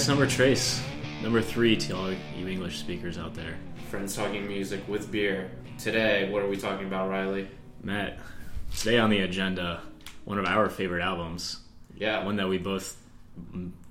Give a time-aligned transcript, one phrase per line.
[0.00, 0.82] Podcast number Trace.
[1.22, 3.58] Number three to all you English speakers out there.
[3.90, 5.50] Friends talking music with beer.
[5.78, 7.48] Today, what are we talking about, Riley?
[7.82, 8.18] Matt,
[8.78, 9.82] today on the agenda,
[10.24, 11.60] one of our favorite albums,
[11.98, 12.24] Yeah.
[12.24, 12.96] one that we both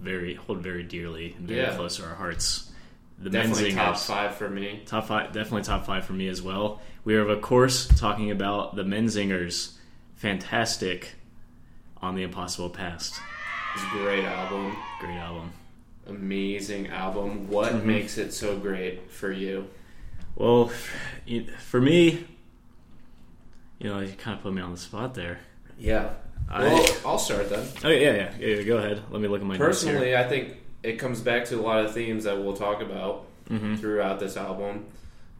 [0.01, 1.75] very hold very dearly and very Yeah.
[1.75, 2.71] close to our hearts.
[3.19, 4.81] The Definitely top five for me.
[4.87, 6.81] Top five, definitely top five for me as well.
[7.05, 9.73] We are of course talking about the Menzingers,
[10.15, 11.13] fantastic
[12.01, 13.19] on the Impossible Past.
[13.75, 14.75] It's a great album.
[14.99, 15.51] Great album.
[16.09, 17.47] Amazing album.
[17.49, 17.83] What Mhm.
[17.85, 19.67] makes it so great for you?
[20.35, 20.71] Well,
[21.67, 22.25] for me,
[23.79, 25.39] you know, you kind of put me on the spot there.
[25.77, 26.09] Yeah.
[26.49, 27.65] I- Well, I'll start then.
[27.83, 28.63] Oh yeah, yeah, yeah, yeah.
[28.63, 29.01] Go ahead.
[29.11, 29.93] Let me look at my notes here.
[29.93, 33.25] Personally, I think it comes back to a lot of themes that we'll talk about
[33.49, 33.77] Mhm.
[33.79, 34.85] throughout this album.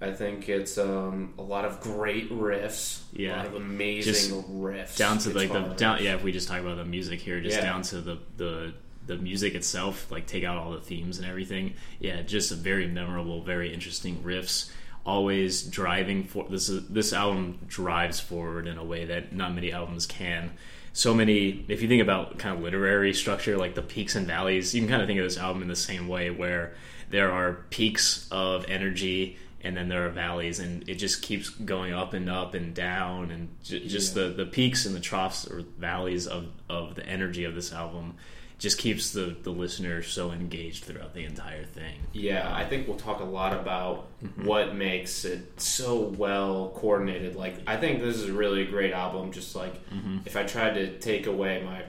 [0.02, 3.02] I think it's um, a lot of great riffs.
[3.18, 3.38] A Yeah.
[3.38, 4.96] lot of amazing Just riffs.
[4.98, 6.02] down to like the down.
[6.02, 7.64] Yeah, if we just talk about the music here, just Yeah.
[7.64, 8.74] down to the the
[9.10, 10.10] the music itself.
[10.10, 11.74] Like take out all the themes and everything.
[12.00, 14.72] Yeah, just a very memorable, very interesting riffs.
[15.06, 16.70] Always driving for this.
[16.70, 20.52] Is, this album drives forward in a way that not many albums can.
[20.94, 21.66] So many.
[21.68, 24.90] If you think about kind of literary structure, like the peaks and valleys, you can
[24.90, 26.74] kind of think of this album in the same way, where
[27.10, 31.92] there are peaks of energy and then there are valleys and it just keeps going
[31.92, 34.24] up and up and down and j- just Yeah.
[34.24, 38.16] the, the peaks and the troughs or valleys of, of the energy of this album
[38.60, 42.98] just keeps the, the listener so engaged throughout the entire thing Yeah, I think we'll
[42.98, 44.46] talk a lot about Mm-hmm.
[44.46, 47.38] what makes it so well coordinated.
[47.38, 49.32] Like, I think this is a really great album.
[49.32, 50.18] Just like Mm-hmm.
[50.26, 51.84] if I tried to take away my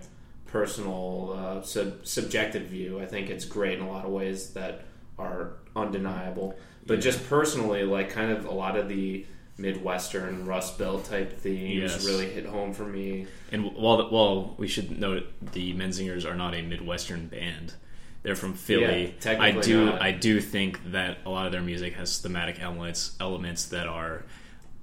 [0.47, 4.85] personal uh, sub- subjective view, I think it's great in a lot of ways that
[5.19, 6.57] are undeniable.
[6.87, 7.01] But Yeah.
[7.01, 9.27] just personally, like kind of a lot of the
[9.61, 12.07] Midwestern Rust Belt type themes Yes.
[12.07, 13.27] really hit home for me.
[13.53, 17.75] and while the, while we should note the Menzingers are not a midwestern band
[18.23, 19.07] they're from Philly.
[19.07, 20.03] Yeah, technically I do not.
[20.03, 24.25] I do think that a lot of their music has thematic elements elements that are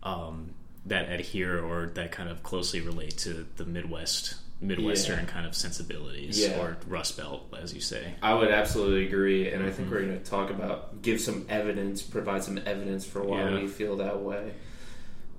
[0.04, 0.52] um,
[0.88, 5.26] that adhere or that kind of closely relate to the Midwest Midwestern Yeah.
[5.26, 6.58] kind of sensibilities Yeah.
[6.60, 8.16] or Rust Belt, as you say.
[8.24, 9.76] I would absolutely agree, and I Mm-hmm.
[9.76, 13.60] think we're going to talk about give some evidence, provide some evidence for why Yeah.
[13.62, 14.54] we feel that way.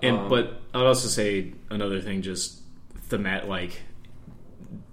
[0.02, 2.60] And Um, but I'd also say another thing, just
[3.08, 3.82] the themat like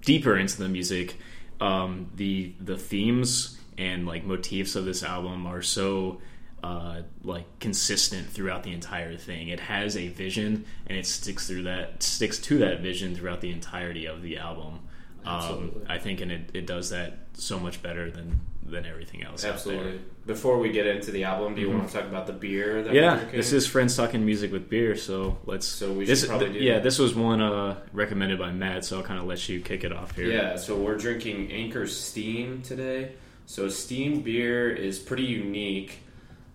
[0.04, 1.16] deeper into the music,
[1.60, 6.20] um, the the themes and like motifs of this album are so
[6.62, 9.48] uh, like consistent throughout the entire thing.
[9.48, 13.52] It has a vision and it sticks through that sticks to that vision throughout the
[13.52, 14.80] entirety of the album.
[15.24, 19.44] Um, I think, and it, it does that so much better than than everything else.
[19.44, 20.00] absolutely.
[20.26, 22.82] Before we get into the album, do you want to talk about the beer?
[22.82, 23.26] That Mm-hmm.
[23.26, 24.96] Yeah, this is friends talking music with beer.
[24.96, 25.66] So let's.
[25.66, 26.82] So we this, should probably do Yeah, that.
[26.82, 29.92] this was one uh, recommended by Matt, so I'll kind of let you kick it
[29.92, 30.26] off here.
[30.26, 33.12] Yeah, so we're drinking Anchor Steam today.
[33.46, 36.00] So Steam beer is pretty unique,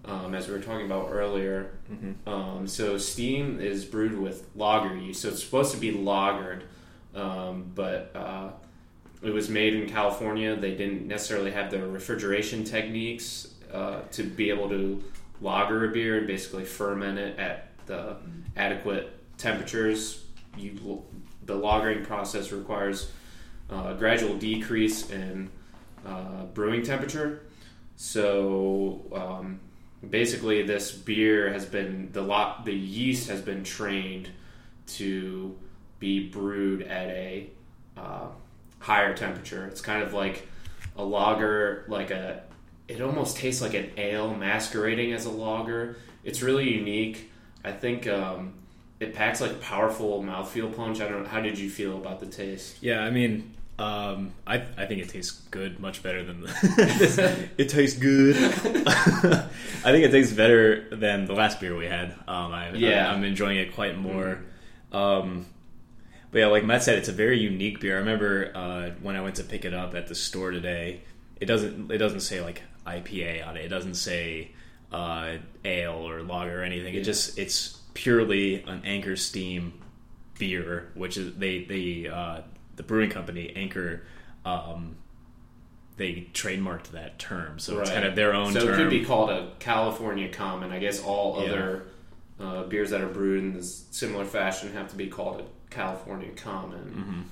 [0.03, 1.71] um, as we were talking about earlier.
[1.89, 2.27] Mm-hmm.
[2.29, 6.63] Um, so Steam is brewed with lager yeast, so it's supposed to be lagered,
[7.15, 8.49] um, but uh,
[9.23, 10.57] it was made in California.
[10.57, 15.03] They didn't necessarily have the refrigeration techniques uh, to be able to
[15.41, 18.17] lager a beer and basically ferment it at the
[18.55, 20.23] adequate temperatures.
[20.57, 21.03] You,
[21.45, 23.11] the lagering process requires
[23.71, 25.49] uh, a gradual decrease in
[26.05, 27.43] uh, brewing temperature.
[27.95, 29.59] So um,
[30.07, 34.29] basically, this beer has been the lot the yeast has been trained
[34.87, 35.55] to
[35.99, 37.49] be brewed at a
[37.97, 38.27] uh,
[38.79, 39.67] higher temperature.
[39.67, 40.47] It's kind of like
[40.97, 42.43] a lager, like a.
[42.91, 45.95] It almost tastes like an ale masquerading as a lager.
[46.25, 47.31] It's really unique.
[47.63, 48.53] I think um,
[48.99, 50.99] it packs like powerful mouthfeel punch.
[50.99, 51.23] I don't.
[51.23, 51.29] Know.
[51.29, 52.77] How did you feel about the taste?
[52.81, 57.49] Yeah, I mean, um, I I think it tastes good, much better than the.
[57.57, 58.35] it tastes good.
[59.85, 62.11] I think it tastes better than the last beer we had.
[62.27, 63.09] Um, I, Yeah.
[63.09, 64.43] I, am enjoying it quite more.
[64.91, 65.45] Um,
[66.31, 67.95] but yeah, like Matt said, it's a very unique beer.
[67.95, 71.03] I remember uh, when I went to pick it up at the store today.
[71.39, 73.65] It doesn't it doesn't say like IPA on it.
[73.65, 74.51] It doesn't say
[74.91, 76.93] uh, ale or lager or anything.
[76.93, 77.01] Yeah.
[77.01, 79.73] It just it's purely an Anchor Steam
[80.39, 82.41] beer, which is they they uh,
[82.75, 84.03] the brewing company Anchor.
[84.45, 84.95] Um,
[85.97, 88.73] they trademarked that term, so it's kind of their own So term.
[88.73, 90.71] it could be called a California common.
[90.71, 91.49] I guess all Yeah.
[91.51, 91.83] other
[92.39, 96.29] uh, beers that are brewed in this similar fashion have to be called a California
[96.35, 97.27] common.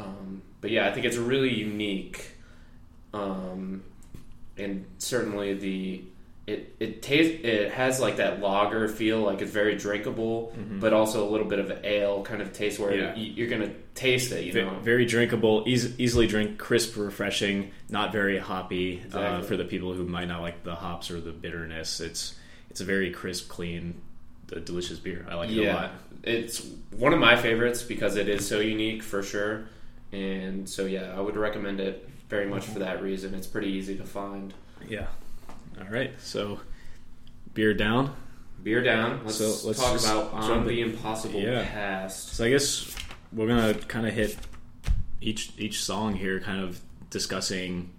[0.00, 0.04] Mhm.
[0.04, 2.32] Um, but yeah, I think it's really unique,
[3.14, 3.84] um,
[4.56, 6.04] and certainly the
[6.46, 11.26] it it tastes it has like that lager feel, like it's very drinkable, but also
[11.26, 13.16] a little bit of an ale kind of taste where Mm-hmm.
[13.18, 13.24] Yeah.
[13.24, 14.44] you, you're gonna taste it.
[14.44, 19.56] You Ve- know, Very drinkable, eas- easily drink, crisp, refreshing, not very hoppy uh, for
[19.56, 22.00] the people who might not like the hops or the bitterness.
[22.00, 22.34] It's
[22.70, 24.00] it's a very crisp, clean,
[24.64, 25.24] delicious beer.
[25.30, 25.90] I like it a lot.
[26.24, 26.66] it's
[26.96, 29.66] one of my favorites because it is so unique for sure.
[30.10, 33.34] And so yeah, I would recommend it very much for that reason.
[33.34, 34.54] It's pretty easy to find.
[34.88, 35.06] Yeah.
[35.78, 36.12] All right.
[36.18, 36.60] So,
[37.52, 38.16] beer down.
[38.62, 39.20] Beer down.
[39.24, 41.62] Let's, So, let's talk about on the impossible Yeah.
[41.70, 42.30] past.
[42.34, 42.96] So I guess
[43.32, 44.36] we're gonna kind of hit
[45.20, 46.80] each each song here, kind of
[47.10, 47.90] discussing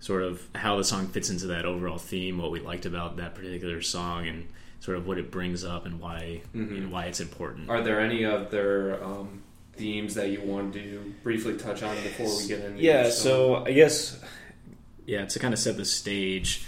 [0.00, 3.34] sort of how the song fits into that overall theme, what we liked about that
[3.34, 4.48] particular song, and
[4.80, 7.68] sort of what it brings up and why you know, why it's important.
[7.68, 9.41] Are there any other um,
[9.74, 12.82] themes that you want to briefly touch on before we get into?
[12.82, 14.20] Yeah, so I guess
[15.06, 16.64] yeah, to kind of set the stage,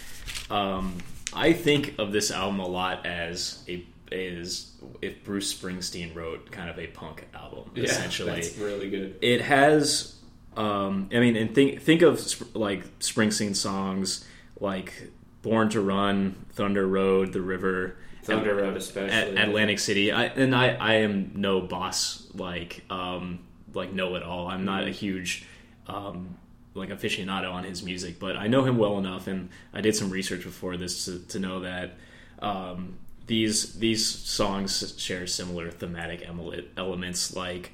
[0.50, 0.98] um,
[1.32, 4.72] I think of this album a lot as a is
[5.02, 8.32] if Bruce Springsteen wrote kind of a punk album, yeah, essentially.
[8.32, 9.16] that's really good.
[9.22, 10.14] it has
[10.56, 14.24] um i mean and think think of sp- like springsteen songs
[14.60, 15.10] like
[15.42, 20.54] born to run thunder road the river Thunder Road, especially at atlantic city I, and
[20.54, 23.40] i i am no boss like um
[23.74, 25.44] like know it all i'm not a huge
[25.86, 26.36] um
[26.74, 30.10] like aficionado on his music but i know him well enough and i did some
[30.10, 31.94] research before this to, to know that
[32.40, 36.28] um these these songs share similar thematic
[36.76, 37.72] elements like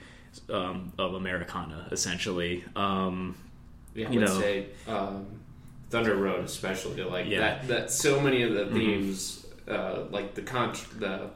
[0.48, 2.64] um, of Americana, essentially.
[2.76, 3.36] Um,
[3.96, 4.40] Yeah, I you would know.
[4.40, 5.26] say um,
[5.90, 7.40] Thunder Road, especially like Yeah.
[7.40, 7.66] that.
[7.68, 9.39] That so many of the themes,
[9.70, 11.30] uh, like the con- the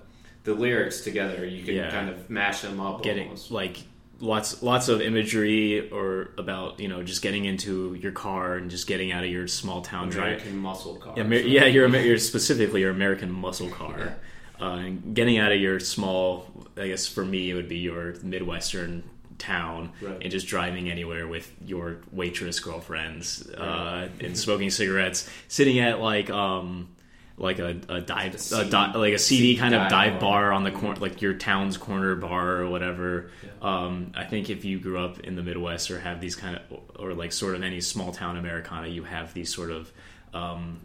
[0.45, 1.91] the lyrics together, you can Yeah.
[1.91, 3.03] kind of mash them up.
[3.03, 3.51] getting almost.
[3.51, 3.79] like
[4.21, 8.87] lots lots of imagery or about you know just getting into your car and just
[8.87, 10.27] getting out of your small town drive.
[10.39, 11.15] American muscle car.
[11.17, 14.17] Amer- yeah, you're, you're specifically your American muscle car.
[14.61, 16.47] Uh, and getting out of your small,
[16.77, 19.03] I guess for me it would be your midwestern
[19.37, 20.23] town Right.
[20.23, 26.31] and just driving anywhere with your waitress girlfriends uh, and smoking cigarettes, sitting at like
[26.31, 26.89] um
[27.37, 30.43] like a, a dive A a di- like a seedy kind of dive bar.
[30.43, 33.31] bar on the corner like your town's corner bar or whatever.
[33.61, 36.81] Um, I think if you grew up in the Midwest or have these kind of
[36.99, 39.93] or like sort of any small town Americana, you have these sort of
[40.33, 40.81] um,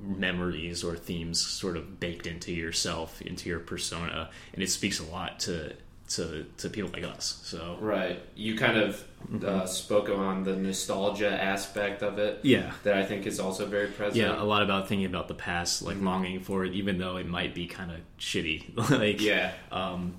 [0.00, 5.04] memories or themes sort of baked into yourself, into your persona, and it speaks a
[5.04, 5.74] lot to
[6.08, 7.40] to to people like us.
[7.44, 8.20] So Right.
[8.34, 9.44] You kind of Mm-hmm.
[9.48, 12.70] uh, spoke on the nostalgia aspect of it yeah.
[12.84, 14.16] that I think is also very present.
[14.16, 17.26] Yeah, a lot about thinking about the past, like longing for it, even though it
[17.26, 18.76] might be kind of shitty.
[18.90, 19.50] like, Yeah.
[19.72, 20.18] um,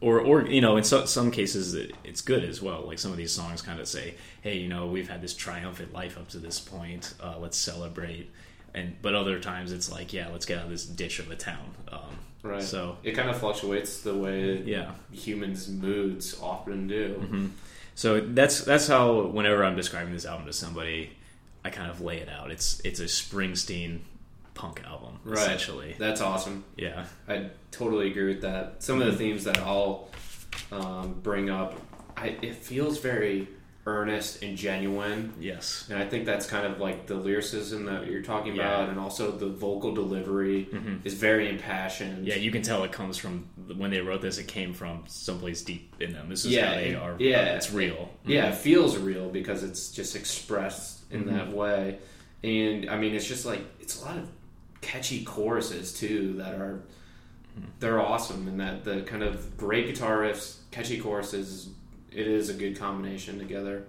[0.00, 2.82] or or you know, in so, some cases it, it's good as well.
[2.86, 5.92] Like some of these songs kind of say, "Hey, you know, we've had this triumphant
[5.92, 7.12] life up to this point.
[7.22, 8.30] Uh, let's celebrate."
[8.74, 11.36] And but other times it's like, "Yeah, let's get out of this ditch of a
[11.36, 12.62] town." Um, Right.
[12.62, 14.92] So It kind of fluctuates the way yeah.
[15.10, 17.14] humans' moods often do.
[17.20, 17.46] Mm-hmm.
[17.96, 21.10] So that's that's how whenever I'm describing this album to somebody,
[21.64, 22.50] I kind of lay it out.
[22.50, 24.00] It's it's a Springsteen
[24.54, 25.38] punk album, Right.
[25.38, 25.96] essentially.
[25.98, 26.64] That's awesome.
[26.76, 27.06] Yeah.
[27.28, 28.82] I totally agree with that.
[28.82, 30.08] Some of the themes that I'll
[30.70, 31.74] um, bring up,
[32.16, 33.48] I, it feels very
[33.86, 35.32] earnest and genuine.
[35.38, 35.86] Yes.
[35.90, 38.62] And I think that's kind of like the lyricism that you're talking Yeah.
[38.62, 40.68] about, and also the vocal delivery
[41.04, 42.26] is very impassioned.
[42.26, 44.38] Yeah, you can tell it comes from when they wrote this.
[44.38, 46.28] It came from someplace deep in them.
[46.30, 47.16] This is Yeah, how they it- are.
[47.18, 47.56] yeah.
[47.56, 48.10] it's real.
[48.24, 51.36] Yeah, it feels real because it's just expressed in Mm-hmm.
[51.36, 51.98] that way.
[52.42, 54.28] And I mean, it's just like it's a lot of
[54.80, 56.80] catchy choruses too that are
[57.56, 57.68] Mm-hmm.
[57.78, 61.68] they're awesome, and that the kind of great guitar riffs, catchy choruses.
[62.14, 63.84] It is a good combination together.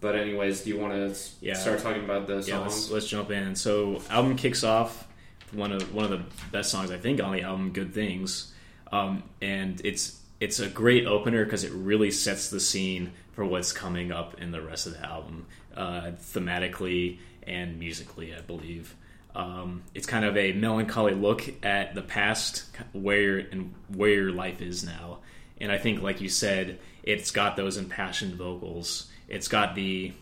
[0.00, 1.44] But anyways, do you want to Mm-hmm.
[1.46, 1.54] Yeah.
[1.54, 3.54] start talking about the Yeah, let's, let's jump in.
[3.56, 5.06] So, album kicks off
[5.52, 8.52] one of one of the best songs I think on the album, "Good Things,"
[8.92, 13.72] um, and it's it's a great opener because it really sets the scene for what's
[13.72, 18.94] coming up in the rest of the album, uh, thematically and musically, I believe.
[19.34, 24.60] Um, it's kind of a melancholy look at the past, where and where your life
[24.60, 25.18] is now,
[25.60, 29.08] and I think, like you said, it's got those impassioned vocals.
[29.28, 30.12] It's got the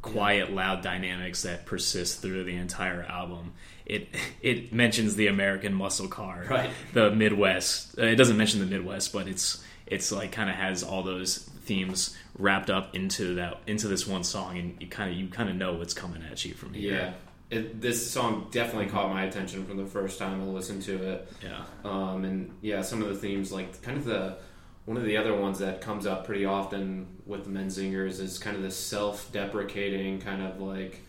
[0.00, 3.52] quiet, loud dynamics that persist through the entire album.
[3.86, 4.08] It
[4.42, 6.70] it mentions the American muscle car, Right.
[6.92, 7.98] the Midwest.
[7.98, 11.38] Uh, it doesn't mention the Midwest, but it's it's like kind of has all those
[11.64, 15.48] themes wrapped up into that into this one song, and you kind of you kind
[15.50, 16.94] of know what's coming at you from here.
[16.94, 17.12] Yeah.
[17.58, 21.32] It, this song definitely caught my attention from the first time I listened to it.
[21.44, 24.38] yeah, Um, and yeah, some of the themes, like kind of the
[24.84, 28.56] one of the other ones that comes up pretty often with the Menzingers is kind
[28.56, 31.00] of this self-deprecating kind of like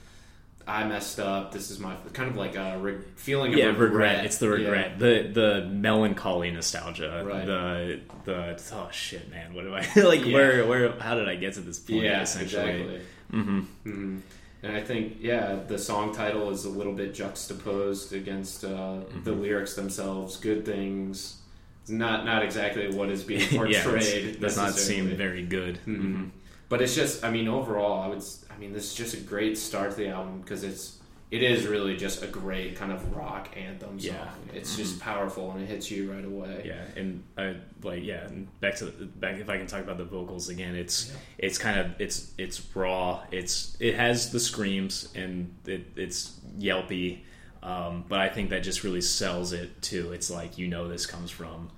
[0.65, 1.51] I messed up.
[1.51, 3.81] This is my kind of like a re- feeling of yeah, regret.
[3.89, 4.25] regret.
[4.25, 7.45] It's the regret, the the melancholy nostalgia, Right.
[7.45, 10.25] the the oh shit, man, what do I like?
[10.25, 10.33] Yeah.
[10.33, 12.03] Where where how did I get to this point?
[12.03, 12.71] Yeah, essentially.
[12.71, 13.01] exactly.
[13.31, 14.17] hmm hmm
[14.61, 18.69] And I think, yeah, the song title is a little bit juxtaposed against uh,
[19.03, 19.23] Mm-hmm.
[19.25, 20.37] the lyrics themselves.
[20.37, 21.41] Good things,
[21.83, 24.25] It's not not exactly what is being portrayed.
[24.25, 25.79] it's- does not seem very good.
[25.85, 26.31] Mhm.
[26.69, 29.57] But it's just, I mean, overall, I would, I mean, this is just a great
[29.59, 30.97] start to the album because it's,
[31.29, 34.15] it is really just a great kind of rock anthem song.
[34.15, 34.29] Yeah.
[34.53, 36.63] It's just powerful and it hits you right away.
[36.65, 40.03] Yeah, and I like yeah, and back to back if I can talk about the
[40.05, 41.17] vocals again, it's Yeah.
[41.39, 43.23] it's kind of it's it's raw.
[43.31, 47.19] It's it has the screams and it, it's yelpy,
[47.63, 50.11] um, but I think that just really sells it too.
[50.11, 51.69] It's like you know this comes from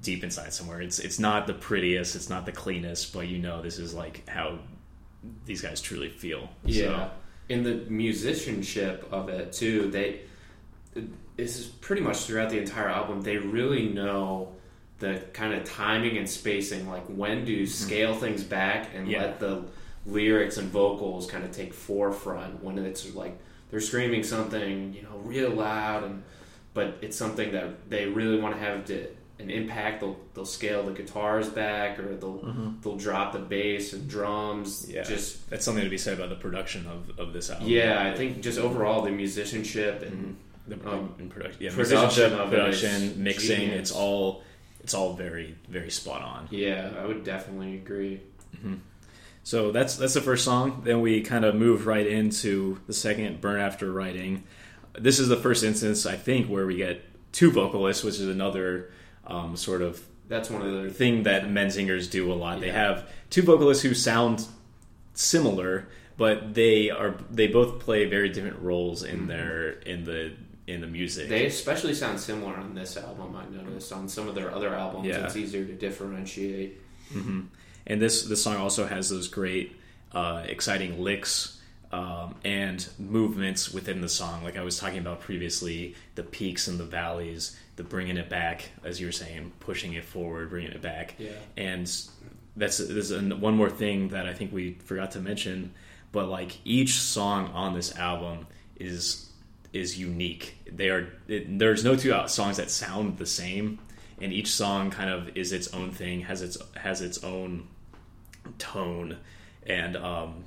[0.00, 0.80] deep inside somewhere.
[0.80, 4.28] It's it's not the prettiest, it's not the cleanest, but you know this is like
[4.28, 4.58] how
[5.44, 6.48] these guys truly feel.
[6.64, 7.10] Yeah.
[7.48, 10.20] In the musicianship of it too, they
[11.36, 13.20] this is pretty much throughout the entire album.
[13.22, 14.52] They really know
[14.98, 19.10] the kind of timing and spacing, like when to scale things back and Mm-hmm.
[19.10, 19.22] Yeah.
[19.22, 19.64] let the
[20.06, 23.38] lyrics and vocals kind of take forefront when it's like
[23.70, 26.22] they're screaming something, you know, real loud and
[26.72, 29.08] but it's something that they really want to have to,
[29.40, 30.00] an impact.
[30.00, 34.82] They'll they'll scale the guitars back or they'll they'll drop the bass and drums.
[34.82, 34.94] Mm-hmm.
[34.96, 37.68] Yeah, just that's something to be said about the production of, of this album.
[37.68, 40.36] yeah, I think just overall the musicianship and
[40.68, 43.56] the Um, in production, yeah, production it production, is mixing.
[43.60, 43.78] genius.
[43.80, 44.42] It's all
[44.84, 46.46] it's all very very spot on.
[46.50, 48.20] yeah, I would definitely agree.
[49.42, 50.82] So that's that's the first song.
[50.84, 54.44] Then we kind of move right into the second, "Burn After Writing."
[54.98, 58.90] This is the first instance I think where we get two vocalists, which is another
[59.26, 62.60] um, sort of That's one of the thing that Menzingers do a lot.
[62.60, 64.46] They have two vocalists who sound
[65.14, 70.32] similar, but they are they both play very different roles in their in the
[70.66, 71.28] in the music.
[71.28, 73.34] They especially sound similar on this album.
[73.34, 75.24] I noticed on some of their other albums, Yeah.
[75.24, 76.80] it's easier to differentiate.
[77.90, 79.76] And this this song also has those great
[80.12, 81.60] uh, exciting licks
[81.92, 84.44] um, and movements within the song.
[84.44, 88.68] Like i was talking about previously the peaks and the valleys the bringing it back
[88.84, 91.16] as you were saying pushing it forward bringing it back.
[91.18, 91.30] Yeah.
[91.56, 91.90] and
[92.56, 95.72] that's there's an, one more thing that i think we forgot to mention
[96.12, 99.30] but like each song on this album is
[99.72, 100.58] is unique.
[100.70, 103.78] They are it, there's no two songs that sound the same
[104.20, 107.68] and each song kind of is its own thing has its has its own
[108.58, 109.16] tone
[109.66, 110.44] and um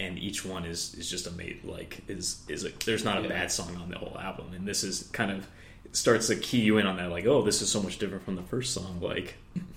[0.00, 3.22] and each one is is just a mate like is is a, there's not a
[3.22, 3.28] Yeah.
[3.28, 5.46] bad song on the whole album and this is kind of
[5.92, 8.36] starts to key you in on that like oh this is so much different from
[8.36, 9.34] the first song like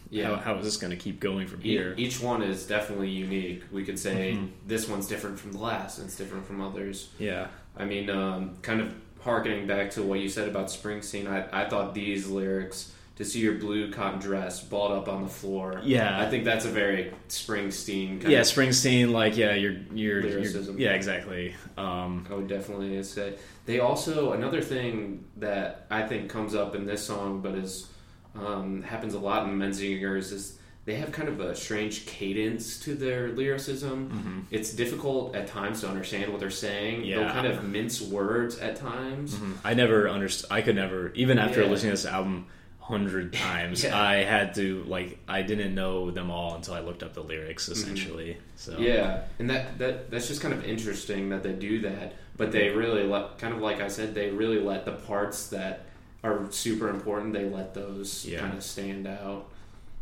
[0.10, 0.28] Yeah.
[0.30, 3.64] how, how is this going to keep going from here Each one is definitely unique.
[3.72, 4.46] We could say Mm-hmm.
[4.68, 7.10] this one's different from the last, and it's different from others.
[7.20, 11.64] yeah I mean, um, kind of harkening back to what you said about Springsteen, I,
[11.64, 15.80] I thought these lyrics to see your blue cotton dress balled up on the floor.
[15.84, 16.20] Yeah.
[16.20, 18.30] I think that's a very Springsteen kind of.
[18.32, 20.78] yeah of, springsteen like yeah your your Lyricism.
[20.78, 23.36] yeah exactly um I would definitely say.
[23.66, 27.88] They also, another thing that I think comes up in this song, but is
[28.36, 32.94] um, happens a lot in Menzingers, is they have kind of a strange cadence to
[32.94, 34.46] their lyricism.
[34.52, 37.02] It's difficult at times to understand what they're saying.
[37.10, 37.32] They'll Mm-hmm.
[37.40, 39.36] Kind of mince words at times.
[39.64, 40.52] I never understood.
[40.52, 41.70] I could never, even after Yeah.
[41.70, 42.46] listening to this album
[42.88, 44.00] hundred times, Yeah.
[44.00, 47.68] I had to like I didn't know them all until I looked up the lyrics.
[47.70, 48.84] Essentially, so Mm-hmm.
[48.84, 52.14] Yeah, and that, that that's just kind of interesting that they do that.
[52.38, 55.86] But they really let, kind of like I said, they really let the parts that
[56.24, 57.34] are super important.
[57.34, 58.40] They let those Yeah.
[58.42, 59.48] kind of stand out.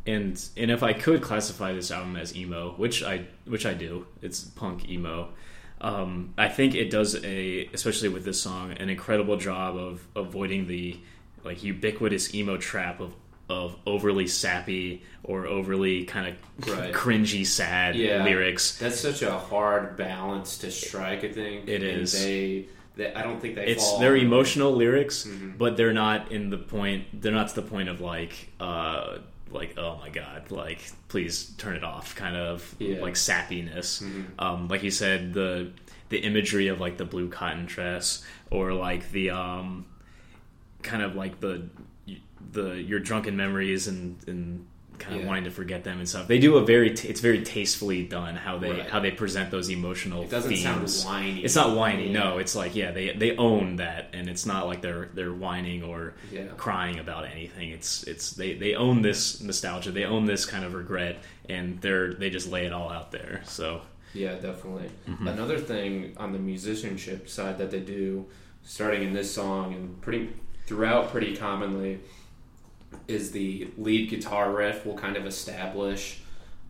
[0.05, 4.05] and and if I could classify this album as emo, which I which I do,
[4.21, 5.29] it's punk emo.
[5.79, 10.67] Um, I think it does a, especially with this song, an incredible job of avoiding
[10.67, 10.97] the
[11.43, 13.13] like ubiquitous emo trap of
[13.49, 16.93] of overly sappy or overly kind of Right.
[16.93, 18.23] cringy sad Yeah.
[18.23, 18.77] lyrics.
[18.79, 21.23] That's such a hard balance to strike.
[21.25, 22.13] I think It And is.
[22.13, 23.65] They, they, I don't think they.
[23.67, 25.57] it's fall they're on- emotional lyrics, Mhm.
[25.57, 27.21] but they're not in the point.
[27.21, 29.17] They're not to the point of like, uh,
[29.51, 33.01] like oh my god, like please turn it off, kind of Yeah.
[33.01, 34.01] like sappiness.
[34.01, 34.23] Mhm.
[34.39, 35.71] Um, like you said, the
[36.09, 39.85] the imagery of like the blue cotton dress, or like the um,
[40.83, 41.63] kind of like the
[42.51, 44.67] the your drunken memories and and
[44.99, 45.27] kind of Yeah.
[45.27, 46.27] wanting to forget them and stuff.
[46.27, 48.89] They do a very t- it's very tastefully done how they Right.
[48.89, 50.63] how they present those emotional It doesn't themes.
[50.93, 51.43] sound whiny.
[51.43, 52.07] It's not whiny.
[52.11, 52.19] Yeah.
[52.23, 55.81] No, it's like yeah, they they own that, and it's not like they're they're whining
[55.83, 56.43] or Yeah.
[56.57, 57.69] crying about anything.
[57.71, 59.91] It's it's they they own this nostalgia.
[59.91, 63.41] They own this kind of regret, and they're they just lay it all out there.
[63.45, 63.81] So
[64.13, 64.89] Yeah, definitely.
[65.09, 65.27] Mm-hmm.
[65.27, 68.27] Another thing on the musicianship side that they do,
[68.61, 70.29] starting in this song and pretty
[70.65, 71.99] throughout pretty commonly,
[73.07, 76.19] is the lead guitar riff will kind of establish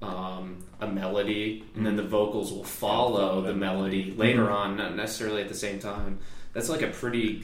[0.02, 5.42] um, a melody, and then the vocals will follow the melody later on, not necessarily
[5.42, 6.20] at the same time.
[6.54, 7.44] That's like a pretty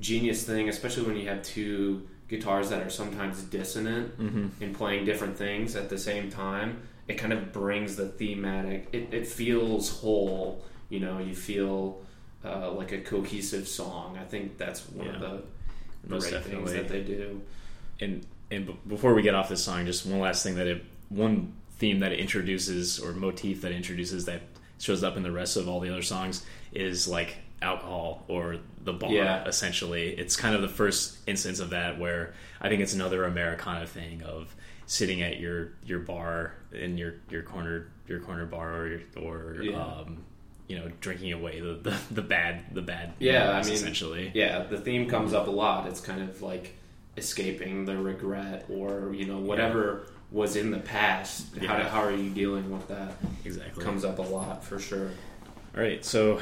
[0.00, 4.62] genius thing, especially when you have two guitars that are sometimes dissonant Mm-hmm.
[4.62, 6.82] and playing different things at the same time.
[7.08, 8.88] It kind of brings the thematic.
[8.92, 10.62] It, it feels whole.
[10.88, 12.00] You know, you feel
[12.44, 14.16] uh, like a cohesive song.
[14.18, 15.28] I think that's one of Yeah.
[16.04, 16.72] The Most things definitely.
[16.74, 17.40] that they do.
[18.00, 20.84] and and b- before we get off this song, just one last thing that it
[21.08, 24.42] one theme that it introduces or motif that introduces that
[24.78, 28.92] shows up in the rest of all the other songs is like alcohol or the
[28.92, 29.10] bar.
[29.10, 29.44] Yeah.
[29.46, 33.86] Essentially, it's kind of the first instance of that where I think it's another Americana
[33.86, 34.54] thing of
[34.86, 39.76] sitting at your your bar in your your corner your corner bar or or Yeah.
[39.82, 40.24] um,
[40.70, 44.62] you know drinking away the, the, the bad the bad Yeah, I mean, essentially Yeah,
[44.62, 45.88] the theme comes up a lot.
[45.88, 46.76] It's kind of like
[47.16, 51.56] escaping the regret or you know whatever was in the past.
[51.56, 51.82] How, Yeah.
[51.82, 53.14] do, how are you dealing with that?
[53.44, 55.10] exactly Comes up a lot for sure.
[55.76, 56.40] All right, so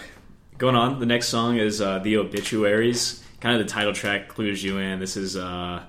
[0.59, 4.63] going on, the next song is uh, "The Obituaries." Kind of the title track clues
[4.65, 4.99] you in.
[5.01, 5.83] This is uh,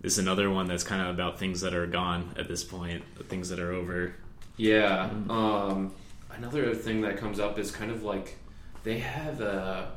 [0.00, 3.02] this is another one that's kind of about things that are gone at this point,
[3.28, 4.14] things that are over.
[4.56, 5.08] Yeah.
[5.28, 5.92] Um,
[6.40, 8.36] another thing that comes up is kind of like
[8.82, 9.92] they have a.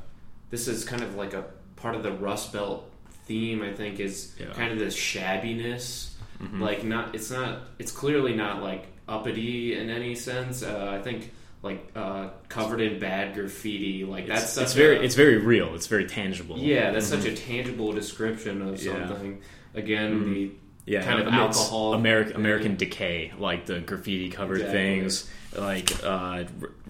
[0.50, 1.46] This is kind of like a
[1.78, 2.90] part of the Rust Belt
[3.26, 3.62] theme.
[3.64, 4.48] I think is Yeah.
[4.54, 6.12] kind of this shabbiness.
[6.42, 6.60] Mhm.
[6.60, 7.16] Like not.
[7.16, 7.62] It's not.
[7.80, 10.64] It's clearly not like uppity in any sense.
[10.64, 11.32] Uh, I think
[11.62, 14.04] like uh, covered in bad graffiti.
[14.04, 15.74] Like that's It's, such it's very a- it's very real.
[15.76, 16.58] It's very tangible.
[16.58, 16.92] yeah.
[16.92, 17.22] That's Mhm.
[17.22, 19.08] such a tangible description of Yeah.
[19.08, 19.40] something.
[19.74, 20.26] Again, Mhm.
[20.34, 20.52] the
[20.86, 22.36] yeah, kind of I mean, it's alcohol American.
[22.36, 24.80] American decay, like the graffiti covered Exactly.
[24.80, 26.44] things, like uh,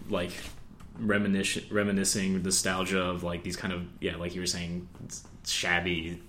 [0.09, 0.31] like
[1.00, 4.87] reminiscing reminiscing nostalgia of like these kind of yeah, like you were saying,
[5.46, 6.22] shabby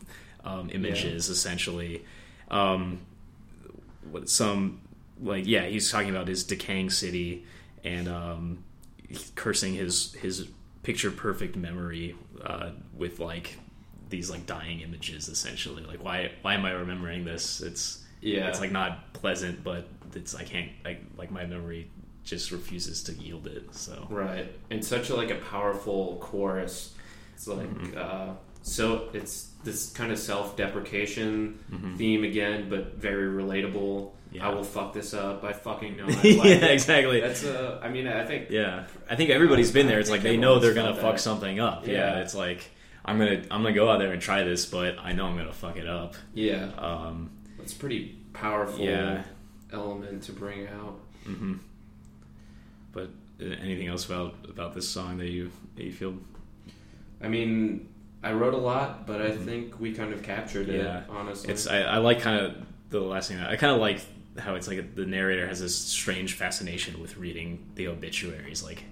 [0.45, 2.05] um, images essentially.
[2.51, 3.01] Um,
[4.11, 4.81] what some
[5.23, 7.45] like yeah, he's talking about his decaying city
[7.83, 8.65] and um,
[9.35, 10.49] cursing his his
[10.83, 13.57] picture perfect memory uh, with like
[14.11, 18.49] these like dying images essentially like why why am i remembering this it's yeah.
[18.49, 21.91] it's like not pleasant but it's i can't like like my memory
[22.23, 26.95] just refuses to yield it so Right, and such a, like a powerful chorus.
[27.35, 27.99] It's like Mm-hmm.
[27.99, 31.97] uh, so it's this kind of self-deprecation Mhm.
[31.97, 34.13] theme again, but very relatable.
[34.33, 34.49] Yeah.
[34.49, 35.45] I will fuck this up.
[35.45, 36.07] I fucking know.
[36.23, 40.09] Yeah exactly That's uh, I mean, I think yeah i think everybody's been there it's
[40.11, 41.21] I like they know they're gonna fuck that.
[41.21, 41.93] something up yeah.
[41.93, 42.19] Yeah.
[42.21, 42.69] it's like
[43.05, 45.53] i'm gonna i'm gonna go out there and try this but i know i'm gonna
[45.53, 49.23] fuck it up yeah, um a pretty powerful yeah
[49.73, 50.99] element to bring out.
[51.25, 51.55] hmm
[52.93, 56.15] but uh, anything else about about this song that you that you feel
[57.25, 57.89] I mean,
[58.23, 60.85] I wrote a lot, but I think we kind of captured it.
[60.85, 61.17] Mm-hmm.
[61.17, 62.57] Honestly, It's I, I like kind of
[62.91, 63.39] the last thing.
[63.39, 64.01] I kind of like
[64.39, 68.63] how it's like the narrator has this strange fascination with reading the obituaries.
[68.63, 68.85] Like,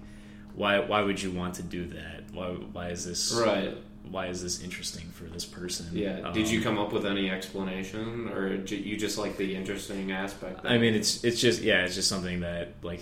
[0.55, 2.23] why why would you want to do that?
[2.31, 3.77] Why why is this right.
[4.09, 5.87] Why is this interesting for this person?
[5.93, 6.31] Yeah.
[6.33, 10.61] Did you Um, come up with any explanation, or you just like the interesting aspect?
[10.65, 13.01] I mean, it's it's just yeah, it's just something that like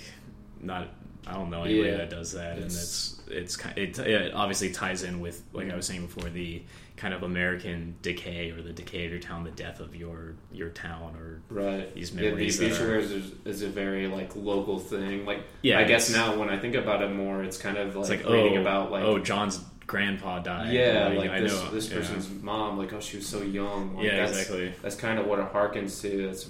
[0.62, 0.88] not.
[1.28, 1.98] I don't know anybody Yeah.
[1.98, 5.76] that does that, and It's- it's it's it, it obviously ties in with like I
[5.76, 6.64] was saying before the
[6.98, 10.70] kind of American decay or the decay of your town, the death of your your
[10.70, 11.94] town, or Right.
[11.94, 15.26] these Yeah, the memories that are- is, is a very like local thing.
[15.26, 18.10] Like, Yeah, I guess now when I think about it more, it's kind of like,
[18.12, 19.60] it's like reading oh, about like oh John's
[19.91, 20.73] grandpa died.
[20.73, 21.97] yeah, Like, like I this know this yeah.
[21.97, 22.77] person's mom.
[22.77, 23.95] Like, oh, she was so young.
[23.97, 24.73] Like, yeah, that's, exactly.
[24.82, 26.30] That's kind of what it harkens to.
[26.30, 26.49] It's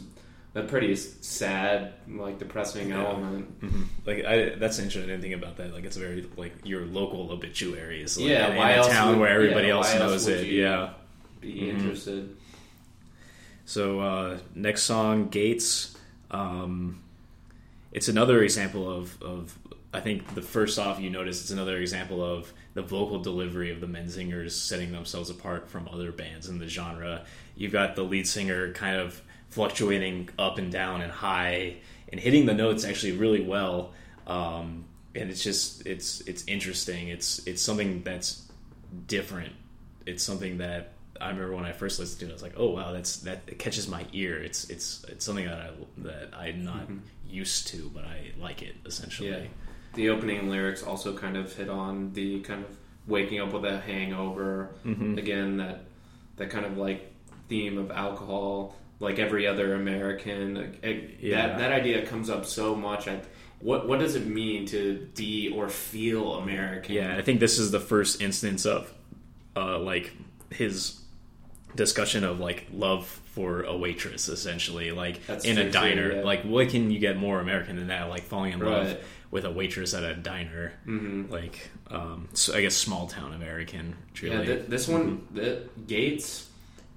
[0.54, 3.04] a pretty sad, like depressing Yeah.
[3.06, 3.46] element.
[3.62, 5.04] hmm Like I, that's interesting.
[5.04, 5.74] I didn't think about that.
[5.74, 8.18] Like it's very like your local obituaries.
[8.18, 10.48] Like, Yeah, in why a town would- where everybody yeah, else knows it.
[10.48, 10.92] Yeah.
[11.42, 11.70] Be Mhm.
[11.70, 12.36] interested.
[13.66, 15.98] So uh, next song, Gates.
[16.30, 17.02] Um,
[17.92, 19.58] it's another example of, of
[19.94, 23.82] I think the first off you notice it's another example of the vocal delivery of
[23.82, 27.26] the Menzingers setting themselves apart from other bands in the genre.
[27.56, 31.76] You've got the lead singer kind of fluctuating up and down and high
[32.10, 33.92] and hitting the notes actually really well.
[34.28, 37.10] Um, and it's just it's it's interesting.
[37.10, 38.48] It's it's something that's
[39.08, 39.54] different.
[40.06, 42.30] It's something that I remember when I first listened to it.
[42.30, 45.46] I was like, "Oh wow, that's that it catches my ear." It's it's it's something
[45.46, 47.02] that I that I'm not Mhm.
[47.30, 49.30] used to, but I like it essentially.
[49.30, 49.44] Yeah.
[49.94, 52.78] The opening lyrics also kind of hit on the kind of
[53.08, 54.70] waking up with a hangover.
[54.86, 55.18] Mhm.
[55.18, 55.86] Again, that
[56.38, 57.12] that kind of like
[57.50, 60.78] theme of alcohol, like every other American.
[60.82, 61.48] it- Yeah.
[61.48, 63.08] That that idea comes up so much.
[63.08, 63.20] I
[63.60, 66.96] what what does it mean to be or feel American?
[66.96, 68.92] Yeah, I think this is the first instance of
[69.56, 70.12] uh, like
[70.52, 71.02] his
[71.76, 76.12] discussion of like love for a waitress, essentially, like That's in a too, diner.
[76.18, 76.22] yeah.
[76.24, 78.10] Like, what can you get more American than that?
[78.10, 79.00] Like falling in love Right.
[79.32, 81.30] With a waitress at a diner, Mhm.
[81.32, 83.96] like um, so I guess small town American.
[84.14, 86.48] Truly, Yeah, th- this one, the Gates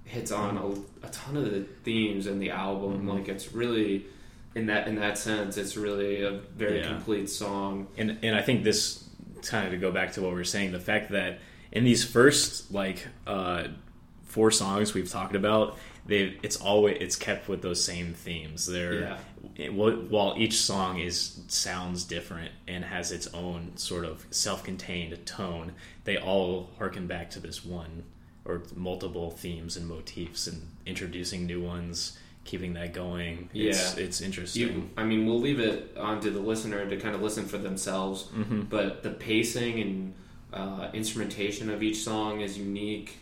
[0.04, 2.98] hits on a, a ton of the themes in the album.
[2.98, 3.08] Mm-hmm.
[3.10, 4.04] Like it's really,
[4.54, 6.88] in that in that sense, it's really a very Yeah.
[6.88, 7.86] complete song.
[7.96, 9.02] and and I think this
[9.42, 11.38] kind of to go back to what we were saying, the fact that
[11.72, 13.68] in these first like uh,
[14.24, 18.66] four songs we've talked about, they it's always it's kept with those same themes.
[18.66, 19.18] They're
[19.56, 19.68] Yeah.
[19.70, 25.72] while each song is sounds different and has its own sort of self-contained tone,
[26.04, 28.04] they all harken back to this one
[28.44, 32.18] or multiple themes and motifs and introducing new ones.
[32.44, 34.04] Keeping that going, it's, Yeah.
[34.04, 34.60] it's interesting.
[34.62, 37.56] You, I mean, we'll leave it on to the listener to kind of listen for
[37.56, 38.24] themselves.
[38.36, 38.62] Mm-hmm.
[38.68, 40.14] But the pacing and
[40.52, 43.16] uh, instrumentation of each song is unique.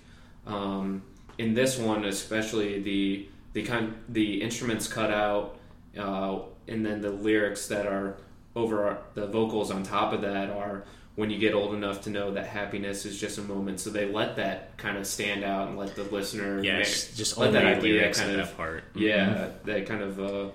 [0.44, 1.02] Um,
[1.38, 5.58] in this one, especially the the kind the instruments cut out,
[5.98, 8.16] uh, and then the lyrics that are
[8.54, 12.30] over the vocals on top of that are when you get old enough to know
[12.32, 13.78] that happiness is just a moment.
[13.80, 17.36] So they let that kind of stand out and let the listener yeah, ma- just,
[17.36, 18.84] let that idea kind of that part.
[18.94, 19.52] yeah, Mhm.
[19.64, 20.48] they kind of uh,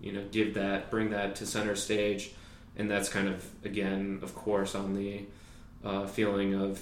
[0.00, 2.32] you know give that bring that to center stage,
[2.76, 5.22] and that's kind of again, of course, on the
[5.84, 6.80] uh, feeling of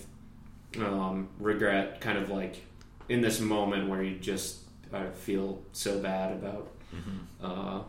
[0.80, 2.62] um, regret, kind of like
[3.08, 4.58] in this moment where you just
[4.92, 6.68] uh, feel so bad about.
[6.94, 7.44] Mm-hmm.
[7.44, 7.82] Uh,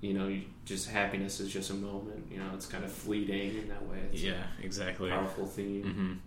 [0.00, 2.26] you know, you, just happiness is just a moment.
[2.30, 3.98] You know, it's kind of fleeting in that way.
[4.12, 5.10] It's Yeah, exactly.
[5.10, 6.20] powerful theme.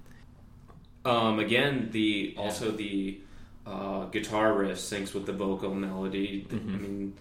[1.06, 3.20] hmm Um, again, the also the
[3.66, 6.46] uh, guitar riff syncs with the vocal melody.
[6.52, 6.82] I Mhm.
[6.82, 7.14] mean,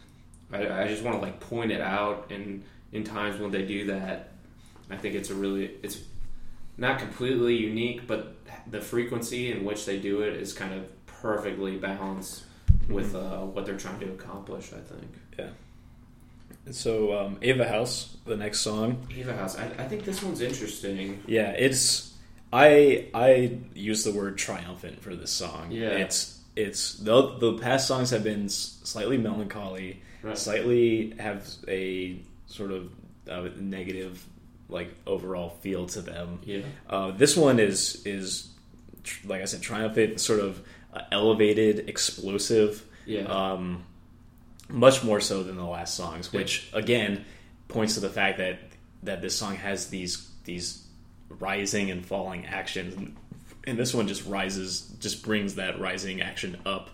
[0.52, 3.87] I, I just want to like point it out, and in times when they do
[3.87, 4.30] that,
[4.90, 5.98] I think it's a really it's
[6.76, 8.35] not completely unique, but
[8.70, 10.85] the frequency in which they do it is kind of
[11.22, 12.42] perfectly balanced
[12.88, 14.72] with uh, what they're trying to accomplish.
[14.72, 15.11] I think.
[15.38, 15.48] Yeah.
[16.66, 19.06] And So, um, Ava House, the next song.
[19.16, 19.56] Ava House.
[19.58, 21.22] I, I think this one's interesting.
[21.26, 22.12] Yeah, it's.
[22.52, 25.70] I I use the word triumphant for this song.
[25.70, 25.88] Yeah.
[25.88, 30.37] it's it's the the past songs have been slightly melancholy, Right.
[30.37, 32.90] slightly have a sort of
[33.30, 34.22] uh, negative
[34.68, 36.40] like overall feel to them.
[36.44, 36.61] Yeah.
[36.90, 38.50] Uh, this one is is
[39.02, 40.61] tr- like I said, triumphant, sort of
[40.92, 42.85] uh, elevated, explosive.
[43.05, 43.22] Yeah.
[43.22, 43.85] um,
[44.68, 47.24] much more so than the last songs, which again
[47.68, 48.59] points to the fact that
[49.02, 50.87] that this song has these these
[51.28, 52.94] rising and falling actions,
[53.66, 56.90] and this one just rises, just brings that rising action up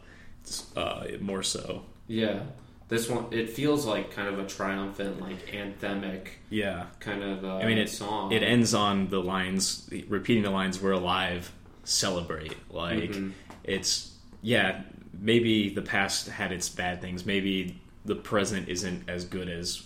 [0.76, 1.84] uh, more so.
[2.06, 2.40] yeah.
[2.88, 7.58] This one, it feels like kind of a triumphant, like anthemic Yeah, kind of uh,
[7.58, 7.90] I mean it.
[7.90, 8.32] song.
[8.32, 11.52] It ends on the lines, repeating the lines "We're alive,
[11.88, 13.33] celebrate." Like Mhm.
[13.64, 14.83] it's yeah,
[15.18, 17.27] maybe the past had its bad things.
[17.27, 19.83] Maybe the present isn't as good as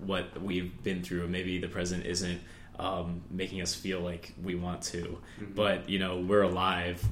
[0.00, 1.28] what we've been through.
[1.28, 2.40] Maybe the present isn't
[2.78, 5.18] um, making us feel like we want to.
[5.40, 5.54] Mm-hmm.
[5.54, 7.04] But you know, we're alive.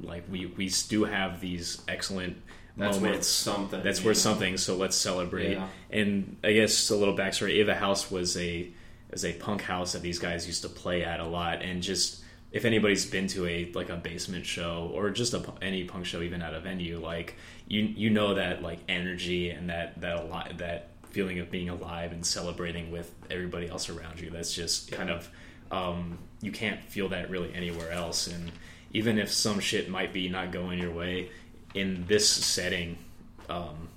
[0.00, 2.36] Like we we do have these excellent
[2.76, 3.28] That's worth moments.
[3.28, 3.82] something.
[3.82, 4.56] That's worth something.
[4.58, 5.52] So let's celebrate.
[5.52, 5.66] Yeah.
[5.90, 8.70] And I guess a little backstory: Ava House was a
[9.12, 12.21] is a punk house that these guys used to play at a lot, and just
[12.52, 16.20] if anybody's been to a like a basement show or just a, any punk show,
[16.20, 17.36] even at a venue, like
[17.66, 22.12] you you know that like energy and that that ali- that feeling of being alive
[22.12, 24.30] and celebrating with everybody else around you.
[24.30, 25.30] That's just kind of
[25.70, 28.26] um, you can't feel that really anywhere else.
[28.26, 28.52] And
[28.92, 31.30] even if some shit might be not going your way,
[31.74, 32.98] in this setting,
[33.48, 33.88] um,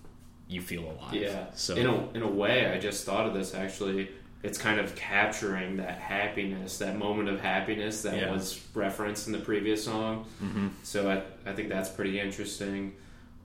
[0.48, 1.14] you feel alive.
[1.14, 1.48] Yeah.
[1.56, 4.10] So in a in a way, I just thought of this actually.
[4.46, 8.32] It's kind of capturing that happiness, that moment of happiness that Yeah.
[8.32, 10.26] was referenced in the previous song.
[10.44, 10.70] Mhm.
[10.84, 12.94] So I, I think that's pretty interesting.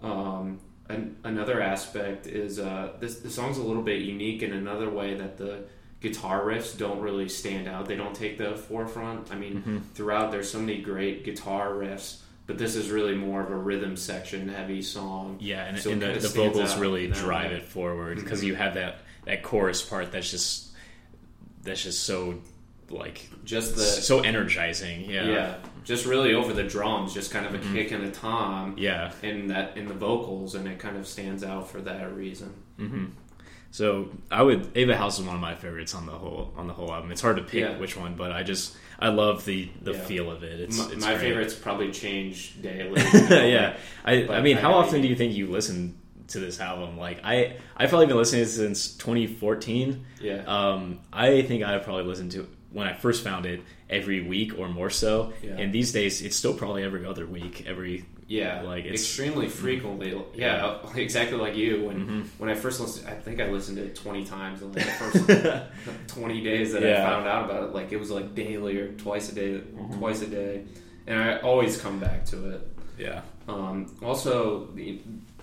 [0.03, 4.91] Um, an, another aspect is uh, this the song's a little bit unique in another
[4.91, 5.65] way that the
[6.01, 7.87] guitar riffs don't really stand out.
[7.87, 9.31] They don't take the forefront.
[9.33, 9.79] I mean, Mm-hmm.
[9.95, 13.97] throughout there's so many great guitar riffs, but this is really more of a rhythm
[13.97, 15.37] section heavy song.
[15.41, 17.57] Yeah, and, So and the, the vocals really drive way.
[17.59, 18.47] it forward because Mhm.
[18.49, 20.70] you have that that chorus part that's just
[21.62, 22.40] that's just so
[22.90, 25.09] like Just the so energizing.
[25.09, 25.55] Yeah, Yeah.
[25.85, 27.75] just really over the drums, just kind of a Mm-hmm.
[27.75, 29.12] kick and a tom yeah.
[29.23, 32.53] in that in the vocals, and it kind of stands out for that reason.
[32.77, 33.05] hmm
[33.70, 36.73] So I would Ava House is one of my favorites on the whole on the
[36.75, 37.12] whole album.
[37.12, 37.79] It's hard to pick Yeah.
[37.79, 40.01] which one, but I just I love the the Yeah.
[40.01, 40.59] feel of it.
[40.61, 43.01] It's, my it's my favorites probably change daily.
[43.31, 45.94] yeah, I, I mean, I how often do you think you listen
[46.31, 46.97] to this album.
[46.99, 50.05] Like I, I've probably been listening to it since 2014.
[50.21, 50.43] Yeah.
[50.47, 54.59] Um, I think I've probably listened to it when I first found it every week
[54.59, 55.33] or more so.
[55.43, 55.57] Yeah.
[55.59, 57.64] And these days, it's still probably every other week.
[57.66, 60.16] Every Yeah, Like, it's- extremely frequently.
[60.35, 61.87] Yeah, exactly like you.
[61.87, 62.21] When Mm-hmm.
[62.38, 64.90] when I first listened, I think I listened to it twenty times in like the
[65.73, 67.75] first twenty days that I found out about it.
[67.75, 69.99] Like it was like daily or twice a day, Mm-hmm.
[69.99, 70.62] twice a day,
[71.09, 72.69] and I always come back to it.
[72.99, 75.01] yeah, Um, also, the,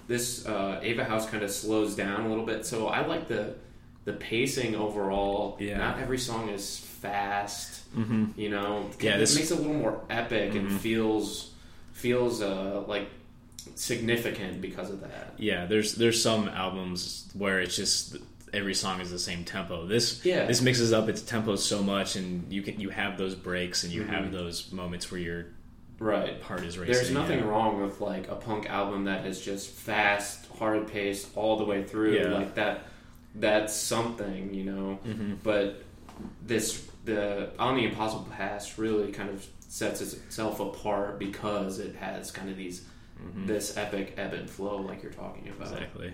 [0.08, 3.56] this uh, Ava House kind of slows down a little bit, so I like the
[4.06, 5.58] the pacing overall.
[5.60, 5.78] Yeah.
[5.80, 7.93] Not every song is fast.
[7.96, 8.39] mm-hmm.
[8.39, 10.78] You know, Yeah, it this- makes it a little more epic and Mhm.
[10.80, 11.52] feels
[11.93, 13.10] feels uh, like
[13.76, 15.34] significant because of that.
[15.38, 15.65] yeah.
[15.65, 18.17] There's there's some albums where it's just
[18.54, 19.86] every song is the same tempo.
[19.86, 20.46] This Yeah.
[20.46, 23.91] this mixes up its tempo so much, and you can you have those breaks and
[23.91, 24.10] you Mhm.
[24.10, 25.46] have those moments where your
[25.99, 26.41] Right.
[26.41, 26.93] heart is racing.
[26.93, 27.45] There's nothing yeah.
[27.45, 31.83] wrong with like a punk album that is just fast, hard paced all the way
[31.83, 32.17] through.
[32.17, 32.29] Yeah.
[32.29, 32.81] Like that.
[33.36, 34.93] That's something, you know.
[35.03, 35.83] hmm But
[36.45, 42.31] this the on the Impossible Past really kind of sets itself apart because it has
[42.31, 42.83] kind of these
[43.19, 45.71] hmm this epic ebb and flow like you're talking about.
[45.73, 46.13] Exactly.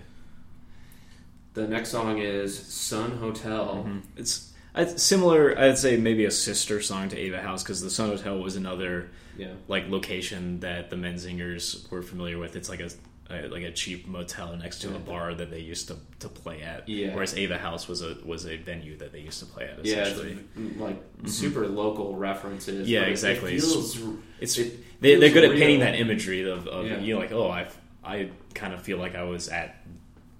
[1.54, 3.84] The next song is Sun Hotel.
[3.86, 4.02] Mhm.
[4.16, 5.56] It's it's similar.
[5.58, 9.10] I'd say maybe a sister song to Ava House because the Sun Hotel was another
[9.36, 9.48] Yeah.
[9.68, 12.56] like location that the Menzingers were familiar with.
[12.56, 12.90] It's like a,
[13.30, 16.62] a like a cheap motel next to a bar that they used to, to play
[16.62, 16.88] at.
[16.88, 17.14] Yeah.
[17.14, 19.84] Whereas Ava House was a was a venue that they used to play at.
[19.84, 20.12] Yeah,
[20.78, 22.86] like super local references.
[22.86, 22.88] Mm-hmm.
[22.94, 23.54] Yeah, exactly.
[23.56, 23.98] It feels,
[24.40, 26.98] it's it they, they're feels good at painting that imagery of, of Yeah.
[27.00, 27.68] you know like oh I
[28.04, 29.76] I kind of feel like I was at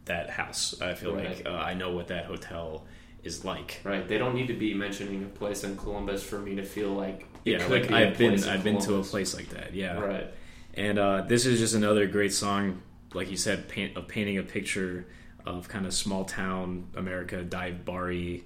[0.05, 0.81] that house.
[0.83, 1.37] I feel Right.
[1.37, 2.85] like uh, I know what that hotel
[3.23, 3.81] is like.
[3.85, 6.91] Right, they don't need to be mentioning a place in Columbus for me to feel
[6.93, 9.75] like Yeah, like be I've been I've been to a place like that.
[9.75, 10.27] Yeah, Right,
[10.75, 12.81] And uh, this is just another great song,
[13.13, 15.07] like you said, paint, of painting a picture
[15.47, 18.41] of kind of small town America, dive bar-y,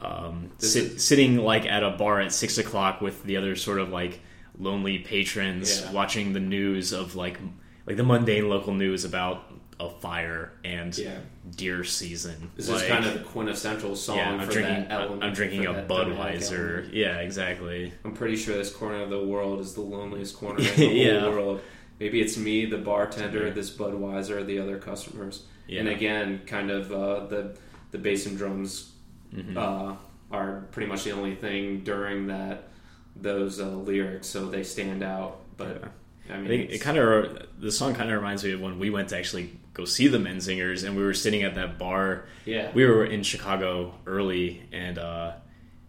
[0.00, 3.78] um, sit, is- sitting like at a bar at six o'clock with the other sort
[3.78, 4.20] of like
[4.58, 5.92] lonely patrons, Yeah.
[5.92, 7.38] watching the news of like
[7.86, 9.49] like the mundane local news about
[9.80, 11.18] a fire and yeah.
[11.56, 12.50] deer season.
[12.54, 14.30] This like, is kind of the quintessential song yeah.
[14.32, 14.74] I'm for drinking.
[14.88, 15.24] that element.
[15.24, 16.88] I'm drinking a Budweiser.
[16.92, 17.92] Yeah, exactly.
[18.04, 21.20] I'm pretty sure this corner of the world is the loneliest corner in the Yeah.
[21.20, 21.60] whole world.
[21.98, 27.26] Maybe it's me, the bartender, this Budweiser, the other customers, and again, kind of uh,
[27.26, 27.56] the
[27.90, 28.92] the bass and drums
[29.34, 29.56] Mhm.
[29.56, 29.96] uh,
[30.30, 32.68] are pretty much the only thing during that
[33.16, 35.40] those uh, lyrics, so they stand out.
[35.56, 35.84] But
[36.30, 38.78] I I mean, think it kind of the song kind of reminds me of when
[38.78, 42.24] we went to actually go see the Menzingers, and we were sitting at that bar.
[42.44, 45.32] yeah, We were in Chicago early, and uh,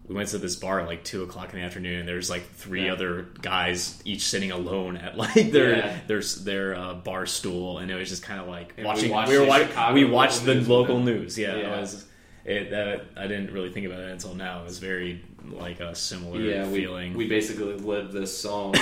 [0.08, 2.00] we went to this bar at like two o'clock in the afternoon.
[2.02, 2.94] And there's like three Yeah.
[2.94, 5.98] other guys, each sitting alone at like their Yeah.
[6.08, 9.12] their their uh, bar stool, and it was just kind of like And we watching.
[9.12, 9.94] watched We, were watching.
[9.94, 11.38] We local watched the local news.
[11.38, 11.78] Yeah, Yeah.
[11.78, 12.06] It was,
[12.44, 14.62] it, that I didn't really think about it until now.
[14.62, 17.14] It was very like a similar yeah, we, feeling.
[17.14, 18.74] we basically lived this song.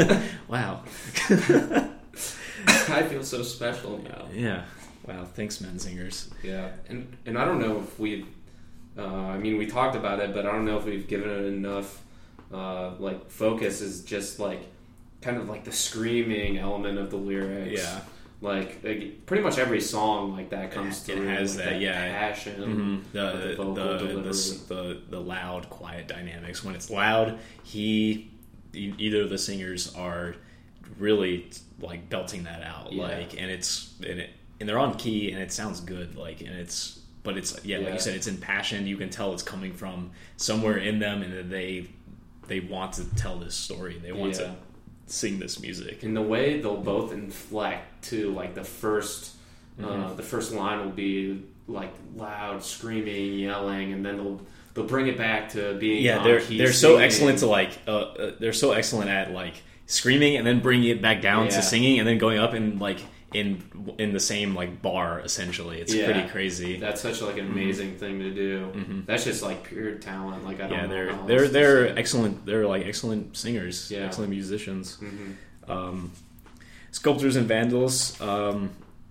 [0.48, 0.82] wow.
[2.88, 4.26] I feel so special now.
[4.32, 4.64] Yeah.
[5.06, 5.24] Wow.
[5.24, 6.28] Thanks, Menzingers.
[6.42, 8.26] Yeah, and and I don't know if we,
[8.98, 11.44] uh, I mean, we talked about it, but I don't know if we've given it
[11.44, 12.02] enough,
[12.52, 13.80] uh, like focus.
[13.80, 14.62] Is just like,
[15.20, 17.80] kind of like the screaming element of the lyrics.
[17.80, 18.00] Yeah.
[18.42, 21.26] Like, like pretty much every song like that comes It through.
[21.26, 22.18] has like that, yeah.
[22.18, 22.60] passion.
[22.60, 22.96] Mm-hmm.
[23.12, 26.62] The, the, the, the, the, the loud, quiet dynamics.
[26.62, 28.30] When it's loud, he,
[28.74, 30.36] either of the singers are
[30.98, 32.92] really like belting that out.
[32.92, 33.02] Yeah.
[33.04, 34.30] Like, and it's, and it,
[34.60, 36.16] and they're on key and it sounds good.
[36.16, 38.86] Like, and it's, but it's, yeah, like you said, it's in passion.
[38.86, 41.88] You can tell it's coming from somewhere in them and that they,
[42.46, 43.98] they want to tell this story.
[43.98, 44.38] They want Yeah.
[44.46, 44.54] to
[45.08, 46.02] sing this music.
[46.02, 48.32] and the way they'll both inflect too.
[48.32, 49.32] Like the 1st
[49.78, 50.16] uh, Mhm.
[50.16, 54.40] the first line will be like loud screaming, yelling, and then they'll
[54.74, 58.32] they'll bring it back to being yeah they're they're so excellent to like uh, uh,
[58.40, 59.54] they're so excellent at like
[59.86, 61.50] screaming and then bringing it back down Yeah.
[61.52, 62.98] to singing and then going up and like
[63.32, 63.62] in
[63.98, 66.06] in the same like bar essentially it's Yeah.
[66.10, 68.72] pretty crazy That's such like an amazing thing to do.
[68.74, 69.06] Mhm.
[69.06, 70.44] That's just like pure talent.
[70.44, 74.00] Like I don't yeah know they're they're they're excellent they're like excellent singers Yeah.
[74.06, 75.70] excellent musicians Mhm.
[75.70, 76.12] um,
[76.92, 78.70] sculptors and vandals um,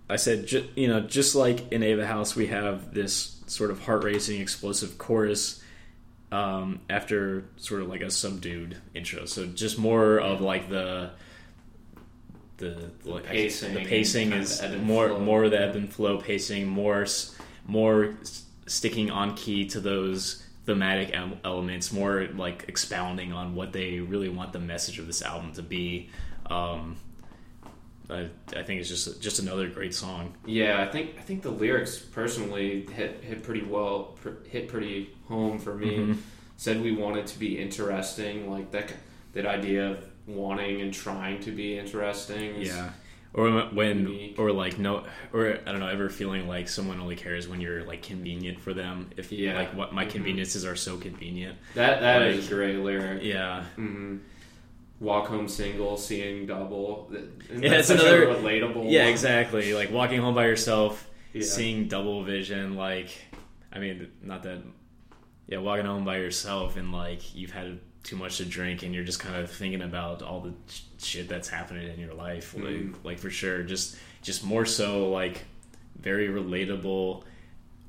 [0.09, 3.79] i said ju- you know just like in ava house we have this sort of
[3.81, 5.61] heart-racing explosive chorus
[6.35, 11.09] um, after sort of like a subdued intro so just more of like the
[12.57, 15.19] the, like, pacing the pacing is more flow.
[15.19, 17.05] more of the ebb and flow pacing more
[17.65, 18.15] more
[18.65, 24.51] sticking on key to those thematic elements more like expounding on what they really want
[24.51, 26.09] the message of this album to be
[26.49, 26.97] um,
[28.09, 30.35] I, I think it's just just another great song.
[30.45, 35.15] Yeah, I think I think the lyrics personally hit hit pretty well, pr- hit pretty
[35.27, 35.97] home for me.
[35.97, 36.17] Mhm.
[36.57, 38.93] Said we wanted to be interesting, like that
[39.33, 42.55] that idea of wanting and trying to be interesting.
[42.55, 42.91] is- Yeah.
[43.33, 44.39] Or when, Unique.
[44.39, 47.83] or like no, or I don't know, ever feeling like someone only cares when you're
[47.83, 49.09] like convenient for them.
[49.17, 49.57] If Yeah.
[49.57, 50.09] like what my Mhm.
[50.11, 51.57] conveniences are so convenient.
[51.73, 53.23] that that is Like- a great lyric.
[53.23, 54.17] Yeah, hmm
[54.99, 57.11] Walk home single, seeing double.
[57.49, 58.89] And Yeah, that's it's another- relatable.
[58.91, 59.73] yeah, exactly.
[59.73, 61.43] Like walking home by yourself, Yeah.
[61.43, 62.75] seeing double vision.
[62.75, 63.09] Like,
[63.73, 64.59] I mean, not that.
[65.47, 69.03] Yeah, walking home by yourself and like you've had too much to drink and you're
[69.03, 72.53] just kind of thinking about all the sh- shit that's happening in your life.
[72.55, 72.95] Like, Mhm.
[73.03, 75.43] like for sure, just just more so like
[75.99, 77.23] very relatable,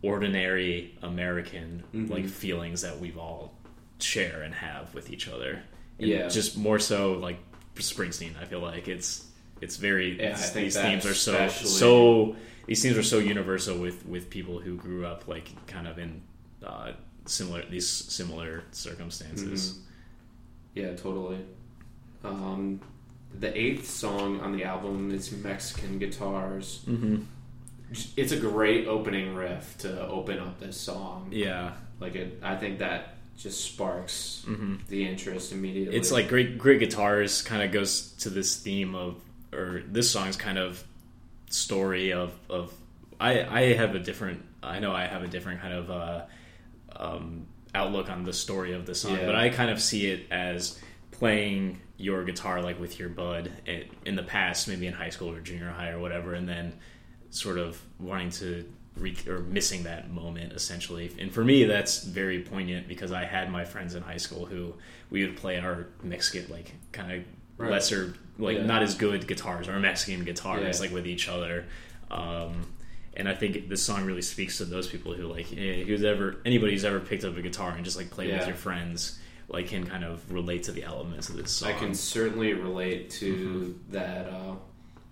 [0.03, 2.11] ordinary American Mhm.
[2.11, 3.55] like feelings that we've all
[4.01, 5.63] share and have with each other.
[5.99, 6.29] And Yeah.
[6.29, 7.39] just more so like
[7.77, 8.37] Springsteen.
[8.41, 9.25] I feel like it's
[9.61, 13.79] it's very Yeah, I these, themes are so especially- so these themes are so universal
[13.79, 16.21] with with people who grew up like kind of in
[16.65, 16.93] uh,
[17.27, 19.73] similar these similar circumstances.
[19.75, 19.79] Mhm.
[20.75, 21.39] Yeah, totally.
[22.25, 22.81] Um,
[23.39, 26.83] the eighth song on the album is Mexican Guitars.
[26.87, 27.23] Mm-hmm.
[28.17, 31.29] It's a great opening riff to open up this song.
[31.31, 35.97] Yeah, Like it, I think that just sparks hmm the interest immediately.
[35.97, 39.17] it's like great great guitars kind of goes to this theme of
[39.53, 40.83] or this song's kind of
[41.51, 42.73] story of of
[43.21, 46.25] I I have a different I know I have a different kind of uh,
[46.97, 49.27] um, outlook on the story of the song, Yeah.
[49.27, 50.81] but I kind of see it as
[51.13, 53.51] playing your guitar like with your bud
[54.05, 56.75] in the past, maybe in high school or junior high or whatever, and then
[57.31, 58.65] sort of wanting to
[58.97, 61.11] re- or missing that moment essentially.
[61.19, 64.75] And for me, that's very poignant because I had my friends in high school who
[65.11, 67.25] we would play our Mexican like kind of
[67.59, 67.71] Right.
[67.71, 68.67] lesser like Yeah.
[68.67, 70.81] not as good guitars or Mexican guitars Yeah.
[70.83, 71.65] like with each other.
[72.11, 72.67] Um,
[73.15, 76.37] and I think this song really speaks to those people who like eh, who's ever
[76.45, 79.69] anybody who's ever picked up a guitar and just like played with your friends like
[79.69, 81.71] can kind of relate to the elements of this song.
[81.71, 83.93] I can certainly relate to Mm-hmm.
[83.93, 84.55] that uh,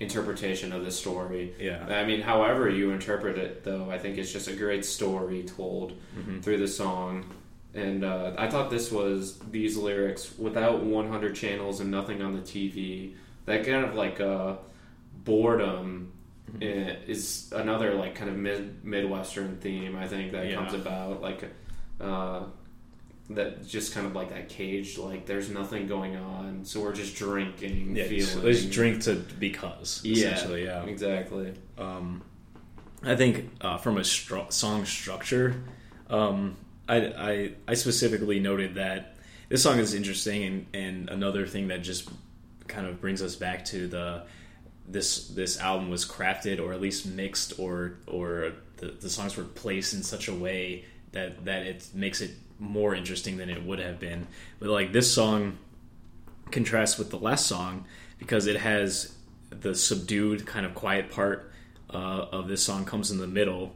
[0.01, 1.55] interpretation of the story.
[1.59, 1.85] yeah.
[1.89, 5.93] I mean, however you interpret it, though, I think it's just a great story told
[6.19, 6.43] Mhm.
[6.43, 7.25] through the song.
[7.75, 12.41] And uh, I thought this was these lyrics without 100 channels and nothing on the
[12.43, 13.15] TV.
[13.47, 14.57] That kind of like uh,
[15.25, 16.11] boredom
[16.53, 17.11] Mm-hmm.
[17.11, 19.97] is another like kind of mid midwestern theme.
[19.97, 20.57] I think that Yeah.
[20.57, 21.43] comes about like
[22.01, 22.43] uh,
[23.31, 27.17] that just kind of like that caged like there's nothing going on, so we're just
[27.17, 28.27] drinking, Yeah, feeling.
[28.27, 30.85] so let's drink to because essentially, yeah.
[30.85, 31.55] exactly.
[31.79, 32.23] Um,
[33.03, 35.63] I think uh, from a stru- song structure,
[36.11, 36.57] um,
[36.89, 39.17] I, I I specifically noted that
[39.49, 42.09] this song is interesting, and, and another thing that just
[42.67, 44.25] kind of brings us back to the
[44.87, 49.45] this this album was crafted or at least mixed or or the, the songs were
[49.45, 50.85] placed in such a way
[51.15, 54.27] that that it makes it more interesting than it would have been.
[54.61, 55.59] But like this song
[56.51, 57.85] contrasts with the last song
[58.19, 59.15] because it has
[59.51, 61.51] the subdued kind of quiet part
[61.91, 61.97] uh,
[62.33, 63.75] of this song comes in the middle,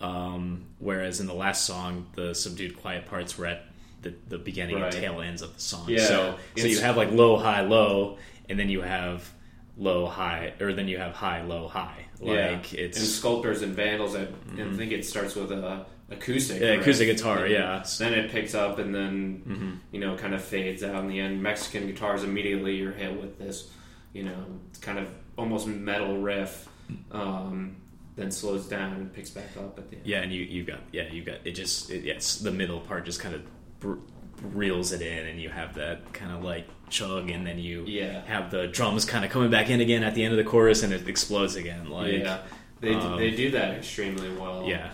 [0.00, 3.64] um, whereas in the last song the subdued quiet parts were at
[4.02, 4.92] the, the beginning Right.
[4.94, 5.86] and tail ends of the song.
[5.88, 9.28] Yeah, so so you have like low high low, and then you have
[9.76, 12.06] low high, or then you have high low high.
[12.20, 13.06] Like yeah, and it's Mm-hmm.
[13.06, 14.14] sculptors and vandals.
[14.14, 16.60] I, I think it starts with a acoustic.
[16.60, 16.80] Yeah, riff.
[16.82, 17.84] acoustic guitar, And yeah.
[17.98, 19.78] Then it picks up and then Mhm.
[19.92, 21.42] you know kind of fades out in the end.
[21.42, 23.70] Mexican guitars immediately you're hit with this,
[24.12, 24.44] you know,
[24.80, 26.68] kind of almost metal riff.
[27.12, 27.76] Um,
[28.16, 30.06] then slows down and picks back up at the end.
[30.06, 33.04] Yeah, and you you got yeah you've got it just it, yes the middle part
[33.04, 33.42] just kind of
[33.78, 33.94] br-
[34.42, 38.24] reels it in, and you have that kind of like chug, and then you Yeah.
[38.26, 40.82] have the drums kind of coming back in again at the end of the chorus,
[40.82, 41.90] and it explodes again.
[41.90, 42.38] Like yeah,
[42.80, 44.64] they um, they do that extremely well.
[44.66, 44.90] yeah.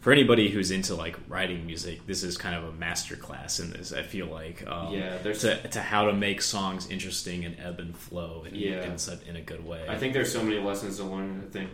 [0.00, 3.70] For anybody who's into like writing music, this is kind of a master class in
[3.70, 3.92] this.
[3.92, 7.80] I feel like um, Yeah, there's- to, to how to make songs interesting and ebb
[7.80, 8.82] and flow in, Yeah.
[8.84, 8.96] in,
[9.28, 9.84] in a good way.
[9.86, 11.42] I think there's so many lessons to learn.
[11.46, 11.70] I think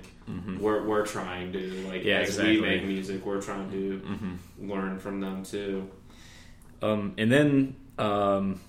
[0.60, 1.58] we're we're trying to
[1.88, 2.08] like Mm-hmm.
[2.08, 2.60] Yeah, as exactly.
[2.60, 4.68] we make music, we're trying to Mhm.
[4.68, 5.88] learn from them too.
[6.82, 8.60] Um, and then um,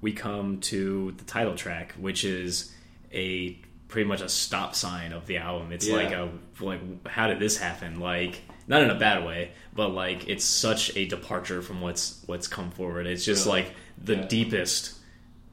[0.00, 2.72] we come to the title track, which is
[3.12, 3.58] a
[3.88, 5.72] pretty much a stop sign of the album.
[5.72, 5.96] It's Yeah.
[5.96, 6.28] like a
[6.60, 7.98] like how did this happen?
[7.98, 12.48] Like not in a bad way, but like it's such a departure from what's what's
[12.48, 13.06] come forward.
[13.06, 13.62] It's just Really?
[13.62, 14.26] like the Yeah.
[14.26, 14.94] deepest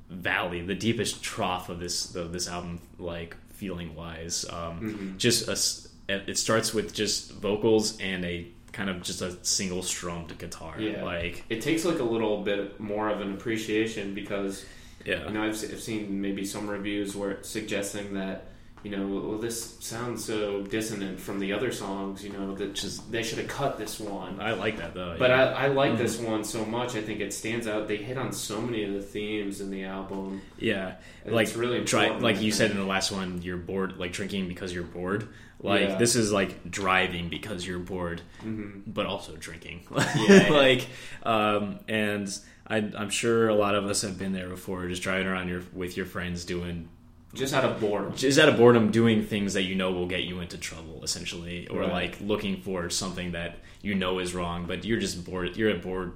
[0.10, 4.45] valley, the deepest trough of this of this album, like feeling wise.
[4.49, 5.18] Um, Mm-hmm.
[5.18, 10.36] Just a it starts with just vocals and a kind of just a single strummed
[10.39, 10.76] guitar.
[10.80, 11.03] Yeah.
[11.03, 14.66] Like It takes like a little bit more of an appreciation because
[15.05, 15.28] Yeah.
[15.28, 18.49] You know, I've, I've seen maybe some reviews where suggesting that
[18.84, 22.23] you know, well, this sounds so dissonant from the other songs.
[22.23, 24.39] You know, that just they should have cut this one.
[24.39, 25.15] I like that though.
[25.19, 25.43] But yeah.
[25.53, 26.95] I, I like this one so much.
[26.95, 27.88] I think it stands out.
[27.88, 30.41] They hit on so many of the themes in the album.
[30.57, 33.97] yeah, And like it's really try, like you said in the last one, you're bored,
[33.97, 35.27] like drinking because you're bored.
[35.61, 35.95] Like Yeah.
[35.95, 38.84] this is like driving because you're bored, Mhm.
[38.88, 39.82] but also drinking.
[40.15, 40.47] Yeah.
[40.51, 40.88] like,
[41.23, 42.30] um, and
[42.65, 45.63] I, I'm sure a lot of us have been there before, just driving around your
[45.73, 46.88] with your friends doing
[47.34, 48.15] Just out of boredom.
[48.15, 51.67] just out of boredom doing things that you know will get you into trouble essentially
[51.67, 51.91] or Right.
[51.91, 55.75] like looking for something that you know is wrong but you're just bored you're a
[55.77, 56.13] bored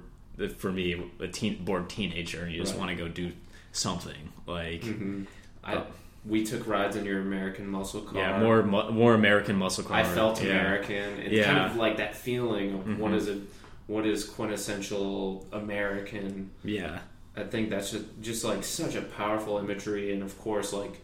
[0.58, 2.78] for me a teen bored teenager you just Right.
[2.80, 3.30] want to go do
[3.70, 5.26] something like Mhm.
[5.62, 5.86] I, Oh.
[6.26, 8.18] we took rides in your American muscle car.
[8.18, 10.50] yeah more mu- more american muscle car I felt yeah.
[10.50, 11.44] American, and Yeah.
[11.44, 13.16] kind of like that feeling of what Mhm.
[13.16, 13.38] is it,
[13.86, 16.50] what is quintessential American.
[16.64, 16.98] yeah
[17.36, 21.00] I think that's just, just like such a powerful imagery, and of course, like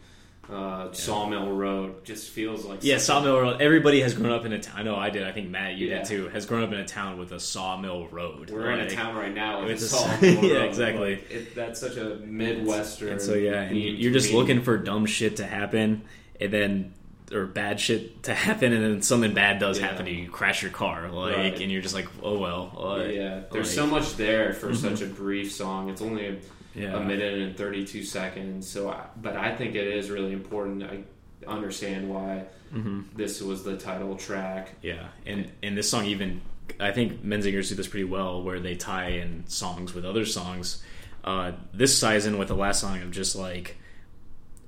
[0.50, 4.58] uh, Sawmill Road just feels like yeah sawmill road everybody has grown up in a
[4.58, 5.98] town i know i did i think matt you Yeah.
[5.98, 8.90] did too has grown up in a town with a sawmill road We're in a
[8.90, 10.68] town right now with, a Sawmill yeah, Road.
[10.68, 11.14] exactly.
[11.16, 13.10] Like, it, that's such a midwestern.
[13.12, 16.02] And so yeah, and you're just looking for dumb shit to happen,
[16.40, 16.94] and then
[17.32, 19.86] or bad shit to happen, and then something bad does Yeah.
[19.88, 20.24] happen to you.
[20.24, 21.60] You crash your car, like, Right.
[21.60, 22.76] and you're just like, oh well.
[22.76, 24.76] uh, Yeah, there's like- so much there for Mhm.
[24.76, 25.88] such a brief song.
[25.90, 26.36] It's only a,
[26.74, 28.68] yeah, a minute and 32 seconds.
[28.68, 30.82] So, I, but I think it is really important.
[30.82, 31.00] I
[31.46, 34.74] understand why hmm this was the title track.
[34.82, 36.40] yeah, and and this song even,
[36.78, 40.82] I think Menzingers do this pretty well, where they tie in songs with other songs.
[41.24, 43.76] Uh, this ties in with the last song of just like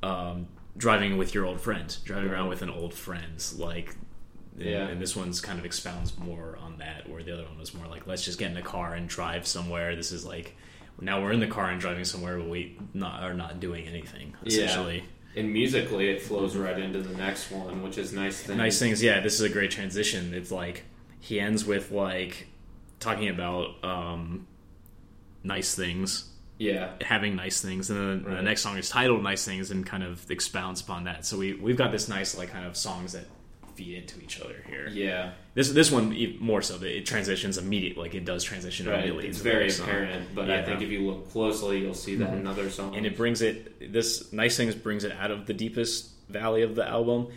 [0.03, 0.47] um,
[0.77, 3.97] driving with your old friend, driving around with an old friend, like.
[4.55, 4.87] And, Yeah.
[4.89, 7.87] and this one's kind of expounds more on that, where the other one was more
[7.87, 9.97] like, let's just get in the car and drive somewhere.
[9.97, 10.57] This is like,
[11.01, 14.35] now we're in the car and driving somewhere, but we not are not doing anything
[14.45, 14.65] Yeah.
[14.65, 15.05] essentially.
[15.35, 18.43] And musically, it flows right into the next one, which is nice.
[18.43, 18.59] Thing.
[18.59, 19.21] Nice things, yeah.
[19.21, 20.35] This is a great transition.
[20.35, 20.85] It's like
[21.19, 22.49] he ends with like
[23.01, 24.47] talking about um,
[25.43, 26.29] nice things,
[26.71, 30.03] Yeah, having nice things, and then the next song is titled "Nice Things" and kind
[30.03, 31.25] of expounds upon that.
[31.27, 33.25] So we we've got this nice like kind of songs that
[33.75, 34.87] feed into each other here.
[34.93, 38.99] yeah, This this one more so it transitions immediately, like it does transition right.
[38.99, 39.29] immediately.
[39.29, 39.89] It's very song.
[39.89, 40.57] apparent, but I Yeah.
[40.61, 40.67] Mm-hmm.
[40.71, 42.97] think if you look closely, you'll see that in other songs.
[42.97, 43.93] and it brings it.
[43.93, 47.29] This nice things brings it out of the deepest valley of the album,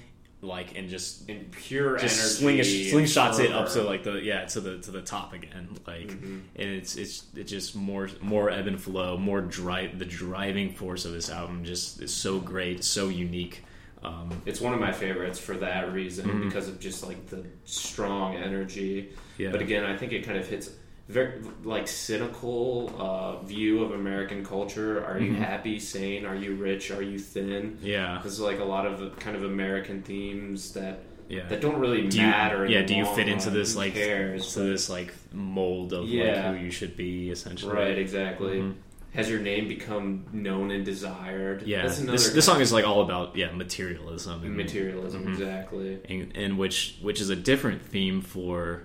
[0.46, 4.14] like and just in pure just energy, swing and slingshots it up to like the
[4.22, 6.42] yeah to the to the top again like Mhm.
[6.56, 11.06] and it's it's it's just more more ebb and flow more drive the driving force
[11.06, 13.64] of this album just is so great so unique
[14.04, 16.44] um, It's one of my favorites for that reason Mhm.
[16.46, 19.10] because of just like the strong energy.
[19.40, 20.70] yeah But again, I think it kind of hits
[21.08, 21.34] very
[21.64, 25.04] like cynical uh, view of American culture.
[25.06, 25.38] Are you Mhm.
[25.38, 26.26] happy, sane?
[26.26, 26.90] Are you rich?
[26.92, 27.78] Are you thin?
[27.82, 31.00] yeah This is like a lot of kind of American themes that
[31.30, 32.66] yeah that don't really do you, matter.
[32.68, 34.54] yeah do you fit into this like cares?
[34.54, 36.50] to this like mold of Yeah.
[36.50, 37.98] like who you should be essentially right?
[37.98, 38.60] Exactly.
[38.62, 38.74] Mhm.
[39.14, 41.64] Has your name become known and desired?
[41.68, 45.26] yeah this, this song is like all about yeah materialism and materialism.
[45.26, 45.30] Mhm.
[45.34, 46.00] Exactly.
[46.10, 48.84] and, and which which is a different theme for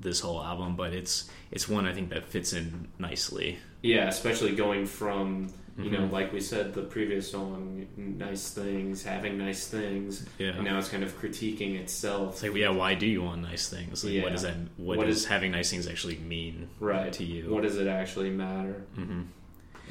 [0.00, 3.58] this whole album, but it's it's one I think that fits in nicely.
[3.82, 6.12] Yeah, especially going from you know, Mhm.
[6.12, 10.50] like we said, the previous song, nice things, having nice things, Yeah.
[10.50, 12.34] and now it's kind of critiquing itself.
[12.34, 14.04] It's like, yeah, why do you want nice things?
[14.04, 14.22] Like, Yeah.
[14.22, 14.54] what does that?
[14.76, 17.50] What what is- does having nice things actually mean right to you?
[17.52, 18.82] What does it actually matter?
[18.94, 19.22] hmm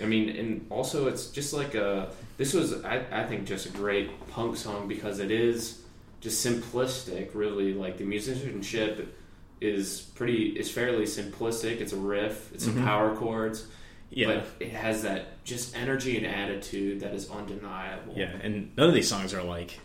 [0.01, 2.09] I mean, and also it's just like a.
[2.37, 5.81] This was, I, I think, just a great punk song because it is
[6.21, 7.31] just simplistic.
[7.35, 9.13] Really, like the musicianship
[9.61, 11.79] is pretty, is fairly simplistic.
[11.81, 12.73] It's a riff, it's Mhm.
[12.73, 13.67] some power chords,
[14.11, 18.13] Yeah, but it has that just energy and attitude that is undeniable.
[18.17, 19.79] yeah, and none of these songs are like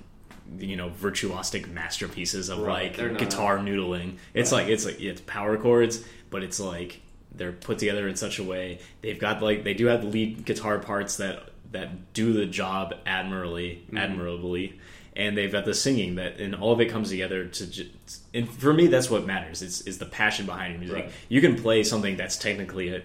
[0.59, 4.15] you know virtuosic masterpieces of Right, like guitar noodling.
[4.33, 4.63] It's Right.
[4.63, 7.01] like it's like it's power chords, but it's like
[7.35, 10.45] they're put together in such a way they've got like they do have the lead
[10.47, 13.99] guitar parts that that do the job admirably Mhm.
[13.99, 14.73] admirably
[15.19, 18.49] and they've got the singing that and all of it comes together to just and
[18.49, 21.13] for me that's what matters it's is the passion behind your music Right.
[21.29, 23.03] you can play something that's technically a,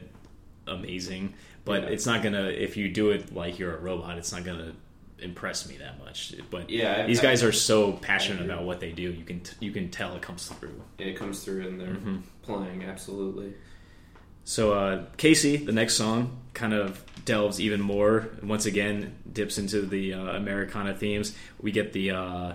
[0.67, 1.33] amazing
[1.65, 1.89] but Yeah.
[1.89, 4.73] it's not gonna if you do it like you're a robot it's not gonna
[5.19, 8.91] impress me that much but Yeah, these I- guys are so passionate about what they
[8.91, 11.95] do you can t- you can tell it comes through it comes through in their
[11.95, 12.21] Mhm.
[12.43, 12.83] playing.
[12.83, 13.53] Absolutely.
[14.45, 18.29] So uh, Casey, the next song, kind of delves even more.
[18.41, 21.35] Once again, dips into the uh, Americana themes.
[21.61, 22.53] We get the uh,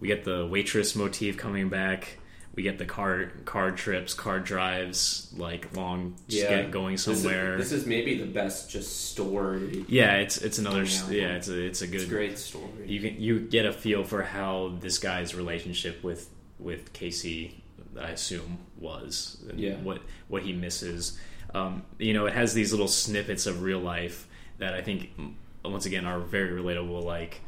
[0.00, 2.18] we get the waitress motif coming back,
[2.54, 6.48] we get the car car trips, car drives, like long, Yeah.
[6.62, 7.56] get going This is- somewhere.
[7.56, 9.84] This is, maybe the best just story.
[9.88, 11.10] yeah, it's it's another Yeah.
[11.10, 12.86] yeah, it's a it's a good It's a great story.
[12.86, 17.62] you can you get a feel for how this guy's relationship with with Casey,
[17.98, 19.76] I assume, was and Yeah.
[19.76, 21.18] what what he misses.
[21.54, 24.28] Um, you know, it has these little snippets of real life
[24.58, 25.32] that I think mm,
[25.64, 27.02] once again are very relatable.
[27.02, 27.40] Like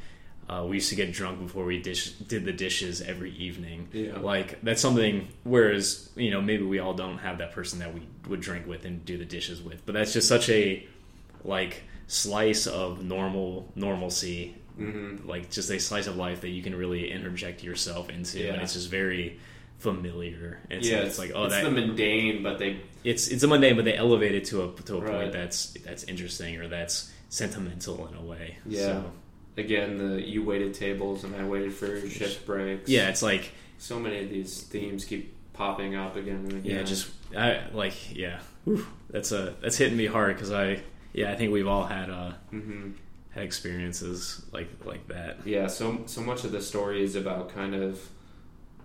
[0.49, 3.89] uh, we used to get drunk before we dish, did the dishes every evening.
[3.93, 4.19] Yeah.
[4.19, 5.29] Like that's something.
[5.45, 8.85] Whereas you know maybe we all don't have that person that we would drink with
[8.85, 10.87] and do the dishes with, but that's just such a
[11.45, 16.75] like slice of normal normalcy hmm like just a slice of life that you can
[16.75, 18.55] really interject yourself into, Yeah.
[18.55, 19.39] and it's just very
[19.83, 20.61] familiar.
[20.71, 23.77] It's, yeah, it's, like oh, it's that the mundane, but they it's it's a mundane,
[23.77, 25.13] but they elevate it to a to a Right.
[25.13, 28.59] point that's that's interesting or that's sentimental in a way.
[28.67, 28.81] Yeah.
[28.81, 29.13] So,
[29.59, 32.89] again the you waited tables and I waited for shift breaks.
[32.89, 36.77] yeah, it's like so many of these themes keep popping up again and again.
[36.77, 38.87] yeah, just I like yeah, Whew.
[39.11, 42.33] that's a that's hitting me hard because I yeah I think we've all had uh
[42.51, 42.93] hmm
[43.31, 45.39] had experiences like like that.
[45.47, 45.67] yeah.
[45.67, 47.99] So so much of the story is about kind of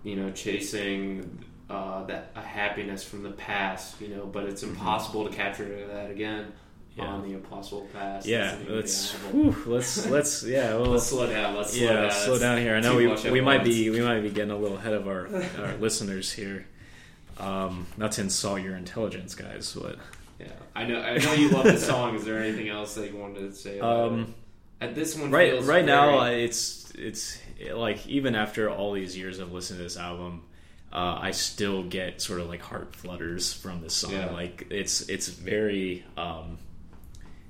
[0.04, 5.28] you know chasing uh, that a happiness from the past, you know, but it's impossible
[5.28, 6.52] to capture that again
[6.98, 7.06] Mm-hmm.
[7.06, 7.14] Yeah.
[7.14, 8.26] on the Impossible Past.
[8.26, 11.54] Yeah, That's the name of the let's whew, let's let's yeah well Let's slow down.
[11.54, 12.10] Let's slow yeah, down.
[12.10, 12.74] slow down here.
[12.74, 13.68] I know we, we might once.
[13.68, 15.28] be we might be getting a little ahead of our
[15.58, 16.66] our listeners here.
[17.38, 19.96] Um, not to insult your intelligence, guys, but
[20.40, 21.00] Yeah, I know.
[21.00, 22.16] I know you love the song.
[22.16, 23.78] Is there anything else that you wanted to say?
[23.78, 24.28] About um, it?
[24.80, 27.38] At this one, right feels right now very- uh, it's it's
[27.72, 30.42] like even after all these years of listening to this album.
[30.90, 34.12] Uh, I still get sort of like heart flutters from this song.
[34.12, 34.30] Yeah.
[34.30, 36.56] Like it's it's very um,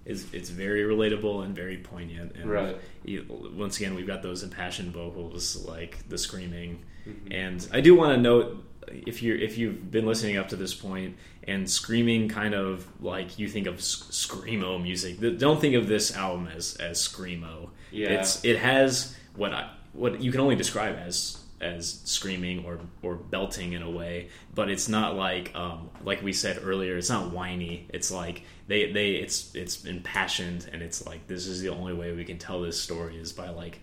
[0.04, 2.34] it's, it's very relatable and very poignant.
[2.34, 2.76] And Right.
[3.04, 3.24] you,
[3.54, 6.80] once again, we've got those impassioned vocals, like the screaming.
[7.06, 7.14] Mhm.
[7.30, 10.74] And I do want to note if you if you've been listening up to this
[10.74, 16.16] point and screaming kind of like you think of screamo music, don't think of this
[16.16, 17.70] album as as screamo.
[17.90, 18.08] Yeah.
[18.08, 23.16] It's it has what I what you can only describe as as screaming or or
[23.16, 27.32] belting in a way, but it's not like um like we said earlier, it's not
[27.32, 27.86] whiny.
[27.92, 32.12] It's like they they it's it's impassioned and it's like this is the only way
[32.12, 33.80] we can tell this story is by like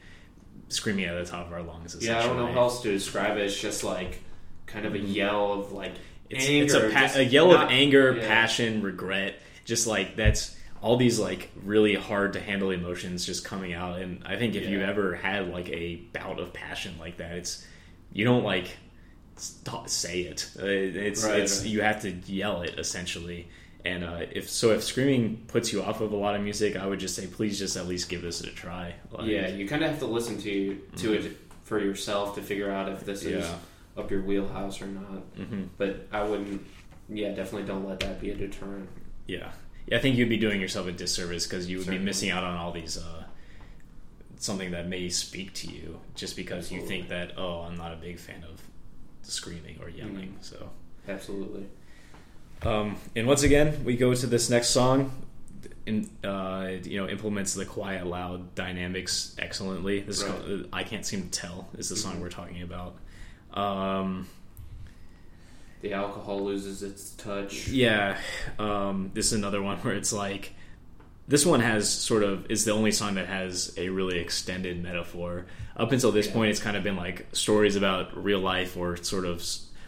[0.70, 1.96] screaming at the top of our lungs.
[2.00, 3.44] Yeah, I don't know how else to describe it.
[3.44, 4.22] It's just like
[4.66, 5.94] kind of a yell of like
[6.30, 6.64] It's, anger.
[6.66, 8.28] it's a, pa- a yell not- of anger, yeah.
[8.28, 9.40] passion, regret.
[9.66, 14.00] Just like that's all these like really hard to handle emotions just coming out.
[14.00, 14.70] And I think if Yeah.
[14.70, 17.66] you've ever had like a bout of passion like that, it's
[18.14, 18.68] you don't like
[19.88, 20.50] say it.
[20.60, 21.70] Uh, It's Right, it's right.
[21.70, 23.48] you have to yell it essentially.
[23.84, 26.88] And uh, if so, if screaming puts you off of a lot of music, I
[26.88, 28.96] would just say please just at least give this a try.
[29.12, 32.72] Like, Yeah, you kind of have to listen to to it for yourself to figure
[32.72, 33.56] out if this is Yeah.
[33.98, 35.22] Up your wheelhouse or not.
[35.38, 36.66] hmm But I wouldn't.
[37.10, 38.90] Yeah, definitely don't let that be a deterrent.
[39.28, 39.52] Yeah,
[39.88, 39.98] yeah.
[39.98, 42.00] I think you'd be doing yourself a disservice because you would Certainly.
[42.00, 43.24] be missing out on all these uh,
[44.38, 47.96] something that may speak to you just because you think that oh, I'm not a
[47.96, 48.62] big fan of
[49.22, 50.36] screaming or yelling.
[50.42, 50.70] So,
[51.08, 51.66] Absolutely.
[52.64, 55.12] um, and once again, we go to this next song.
[55.88, 60.00] In, uh, you know, implements the quiet, loud dynamics excellently.
[60.00, 60.32] This is Right.
[60.42, 62.22] called, I can't seem to tell is the song Mhm.
[62.22, 62.96] we're talking about.
[63.56, 64.28] Um,
[65.82, 67.68] The alcohol loses its touch.
[67.68, 68.18] Yeah,
[68.60, 70.54] um, this is another one where it's like
[71.28, 75.46] this one has sort of is the only song that has a really extended metaphor.
[75.78, 76.34] Up until this Yeah.
[76.34, 79.44] point, it's kind of been like stories about real life or sort of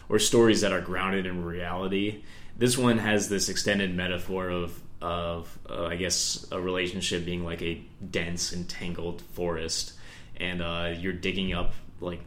[0.08, 2.22] or stories that are grounded in reality.
[2.56, 7.62] This one has this extended metaphor of of uh, I guess a relationship being like
[7.62, 9.92] a dense, entangled forest,
[10.36, 12.20] and uh, you're digging up like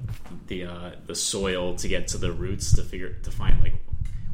[0.48, 3.74] the uh, the soil to get to the roots to figure to find like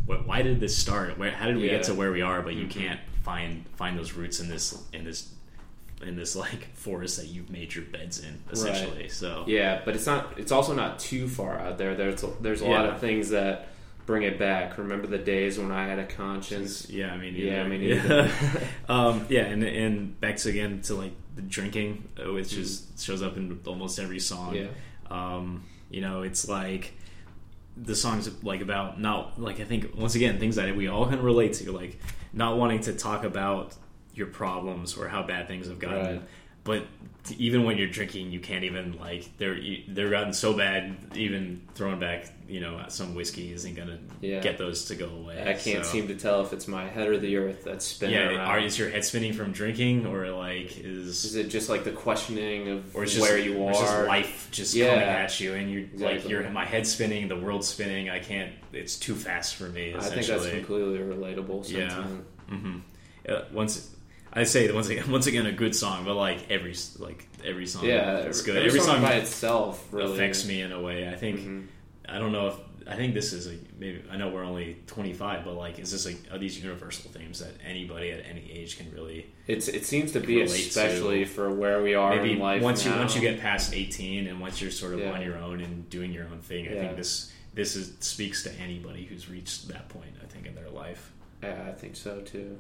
[0.06, 1.18] what, why did this start?
[1.18, 1.74] Where how did we Yeah.
[1.78, 2.42] get to where we are?
[2.42, 2.70] But you Mhm.
[2.72, 5.34] can't find find those roots in this in this
[6.02, 9.10] in this like forest that you've made your beds in essentially.
[9.10, 10.34] So Yeah, but it's not.
[10.38, 11.96] It's also not too far out there.
[11.96, 13.70] There's a, there's a lot of things that
[14.06, 14.78] bring it back.
[14.78, 16.90] Remember the days when I had a conscience.
[16.90, 18.32] yeah, I mean Yeah, I mean, yeah,
[18.88, 23.22] um, yeah, and and back to again to like the drinking, uh, which is shows
[23.22, 24.56] up in almost every song.
[24.56, 24.68] Yeah.
[25.12, 26.94] Um, you know, it's like
[27.76, 31.22] the songs like about not like I think once again things that we all can
[31.22, 32.00] relate to, like
[32.34, 33.76] not wanting to talk about
[34.14, 36.22] your problems or how bad things have gotten, Right.
[36.64, 36.86] but
[37.38, 39.58] even when you're drinking, you can't even like they're
[39.88, 40.96] they're gotten so bad.
[41.16, 44.40] Even throwing back, you know, some whiskey isn't gonna Yeah.
[44.40, 45.42] get those to go away.
[45.42, 48.16] I can't So- seem to tell if it's my head or the earth that's spinning
[48.16, 48.40] Yeah, around.
[48.40, 51.92] are, is your head spinning from drinking, or like Is is it just like the
[51.92, 54.06] questioning of or just where you or it's just are?
[54.08, 54.90] life just Yeah.
[54.90, 58.10] coming at you, and you're like you're my head's spinning, the world's spinning.
[58.10, 58.52] I can't.
[58.74, 59.94] It's too fast for me.
[59.96, 61.90] I think that's completely relatable Yeah.
[61.90, 62.26] sentiment.
[62.50, 62.78] hmm
[63.28, 63.90] Uh, once
[64.34, 67.86] I say once again, once again, a good song, but like every like every song,
[67.86, 68.56] Yeah, it's good.
[68.58, 71.08] Every, Every, song, song by itself really affects me in a way.
[71.10, 71.68] I think Mhm.
[72.10, 72.54] I don't know if
[72.90, 75.92] I think this is a maybe I know we're only twenty five, but like is
[75.92, 79.86] this like are these universal themes that anybody at any age can really It's it
[79.86, 82.62] seems to be especially to- for where we are maybe in life.
[82.62, 85.12] once you once you get past eighteen and once you're sort of Yeah.
[85.12, 86.80] on your own and doing your own thing, I Yeah.
[86.82, 90.14] think this this is speaks to anybody who's reached that point.
[90.24, 91.12] I think in their life.
[91.44, 92.58] yeah, I think so too.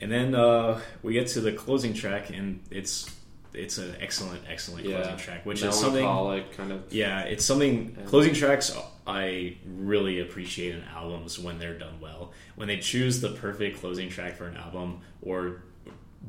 [0.00, 3.10] And then uh, we get to the closing track, and it's
[3.52, 6.04] it's an excellent, excellent Yeah, closing track, which is something.
[6.56, 6.92] kind of.
[6.92, 7.96] Yeah, it's something.
[8.06, 8.76] Closing tracks,
[9.06, 12.32] I really appreciate in albums when they're done well.
[12.56, 15.62] When they choose the perfect closing track for an album, or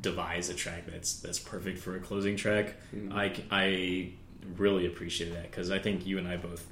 [0.00, 3.12] devise a track that's that's perfect for a closing track, Mhm.
[3.12, 4.10] I I
[4.56, 6.64] really appreciate that because I think you and I both,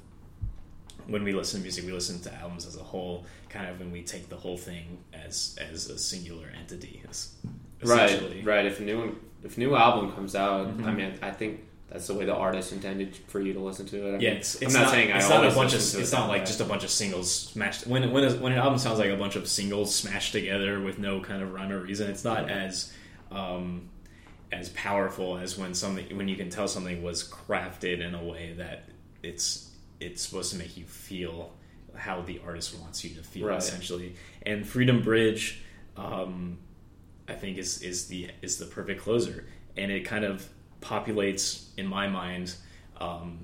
[1.07, 3.91] when we listen to music, we listen to albums as a whole, kind of, and
[3.91, 7.01] we take the whole thing as as a singular entity.
[7.83, 8.65] Right, right.
[8.65, 10.85] If a new if a new album comes out, Mhm.
[10.85, 13.97] I mean, I think that's the way the artist intended for you to listen to
[14.05, 14.09] it.
[14.09, 15.93] I mean, Yeah, it's, it's I'm not, saying I it's not a bunch of it's
[15.93, 16.45] it not like way.
[16.45, 17.85] just a bunch of singles smashed.
[17.85, 20.97] When when a, when an album sounds like a bunch of singles smashed together with
[20.97, 22.91] no kind of rhyme or reason, it's not as
[23.31, 23.89] um,
[24.51, 28.53] as powerful as when something when you can tell something was crafted in a way
[28.57, 28.89] that
[29.21, 29.69] it's
[29.99, 31.53] it's supposed to make you feel
[31.95, 33.57] how the artist wants you to feel Right.
[33.57, 34.15] essentially.
[34.45, 35.61] And Freedom Bridge,
[35.95, 36.57] um,
[37.27, 39.45] I think is is the is the perfect closer,
[39.77, 40.47] and it kind of
[40.81, 42.55] populates in my mind.
[42.99, 43.39] Um,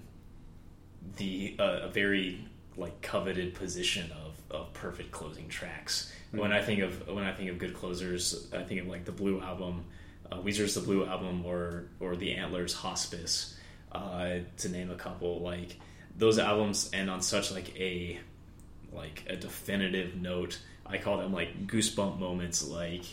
[1.18, 2.48] the uh, a very
[2.78, 6.12] like coveted position of, of perfect closing tracks.
[6.32, 9.12] When I think of when I think of good closers, I think of like the
[9.12, 9.86] Blue album,
[10.32, 13.58] uh, Weezer's the Blue album, or or the Antlers Hospice,
[13.92, 15.42] uh, to name a couple.
[15.42, 15.78] Like
[16.18, 18.20] those albums end on such like a
[18.92, 20.60] like a definitive note.
[20.86, 22.68] I call them like goosebump moments.
[22.68, 23.04] Like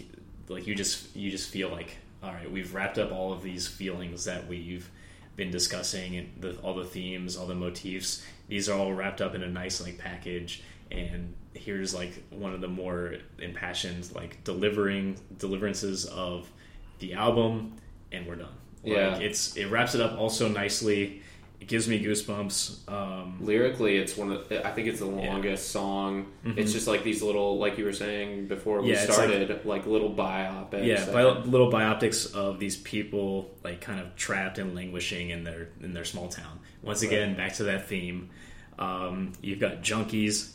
[0.48, 3.68] like you just you just feel like all right, we've wrapped up all of these
[3.68, 4.90] feelings that we've
[5.36, 8.24] been discussing and the, all the themes, all the motifs.
[8.48, 10.62] These are all wrapped up in a nice like package.
[10.90, 16.50] And here's like one of the more impassioned like delivering deliverances of
[16.98, 17.76] the album,
[18.10, 18.48] and we're done.
[18.82, 19.10] Yeah.
[19.10, 21.22] like, it's it wraps it up also nicely.
[21.60, 22.88] It gives me goosebumps.
[22.88, 26.26] Um, Lyrically, it's one of I think it's the longest song.
[26.44, 28.94] It's just like these little, like you were saying before we Mm-hmm.
[28.94, 30.86] Yeah, it's like- started, like, little biopics.
[30.86, 35.68] yeah, bi- little biopics of these people like kind of trapped and languishing in their
[35.82, 36.60] in their small town.
[36.82, 38.30] Once again, back to that theme.
[38.78, 40.52] Um, you've got junkies,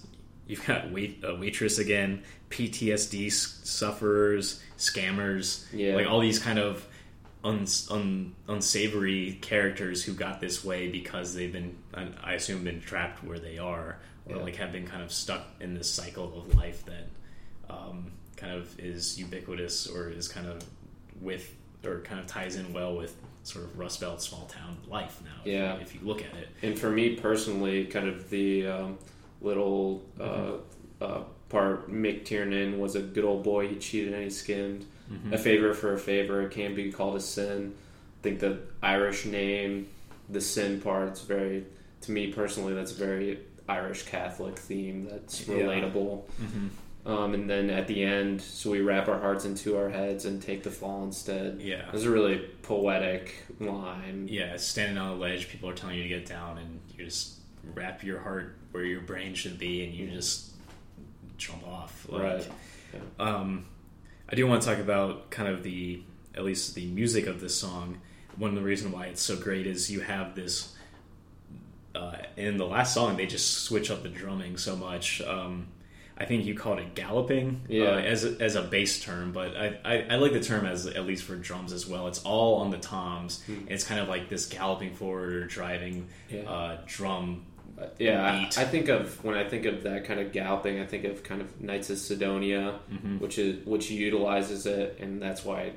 [0.48, 5.96] you've got wait, a waitress again, PTSD s- sufferers, scammers, Yeah.
[5.96, 6.88] like all these kind of
[7.44, 11.76] un, un, unsavory characters who got this way because they've been,
[12.24, 14.44] I assume, been trapped where they are, or Yeah.
[14.44, 17.08] like have been kind of stuck in this cycle of life that
[17.70, 20.64] um, kind of is ubiquitous or is kind of
[21.22, 21.54] with
[21.86, 25.42] or kind of ties in well with sort of Rust Belt small town life now.
[25.42, 25.76] if you- Yeah.
[25.78, 26.48] if you, look at it.
[26.62, 28.98] And for me personally, kind of the um,
[29.42, 31.04] little uh, Mm-hmm.
[31.04, 31.20] uh,
[31.50, 33.68] part, Mick Tiernan was a good old boy.
[33.68, 34.86] He cheated and he skimmed.
[35.12, 35.34] Mm-hmm.
[35.34, 37.74] A favor for a favor it can be called a sin.
[37.76, 39.88] I think the Irish name,
[40.30, 41.66] the sin part, it's very,
[42.02, 45.56] to me personally, that's a very Irish Catholic theme that's Yeah.
[45.56, 46.24] relatable.
[47.06, 50.42] Um, and then at the end, so we wrap our hearts into our heads and
[50.42, 51.60] take the fall instead.
[51.62, 51.90] Yeah.
[51.92, 54.30] That's a really poetic line.
[54.32, 57.40] Yeah, standing on a ledge, people are telling you to get down, and you just
[57.76, 60.52] wrap your heart where your brain should be, and you just
[61.38, 62.06] jump off.
[62.10, 62.48] Like, Right.
[63.20, 63.66] Um,
[64.30, 66.02] I do want to talk about kind of the
[66.36, 68.00] at least the music of this song.
[68.38, 70.74] One of the reasons why it's so great is you have this.
[71.94, 75.22] Uh, in the last song, they just switch up the drumming so much.
[75.22, 75.68] Um,
[76.18, 77.84] I think you called it galloping Yeah.
[77.86, 80.88] uh, as a, as a bass term, but I, I, I like the term as
[80.88, 82.08] at least for drums as well.
[82.08, 83.44] It's all on the toms.
[83.68, 86.42] It's kind of like this galloping forward or driving Yeah.
[86.50, 87.46] uh, drum.
[88.00, 88.62] Yeah, I.
[88.62, 91.42] I think of when I think of that kind of galloping, I think of kind
[91.42, 93.20] of Knights of Cydonia, Mm-hmm.
[93.20, 95.72] which is which utilizes it, and that's why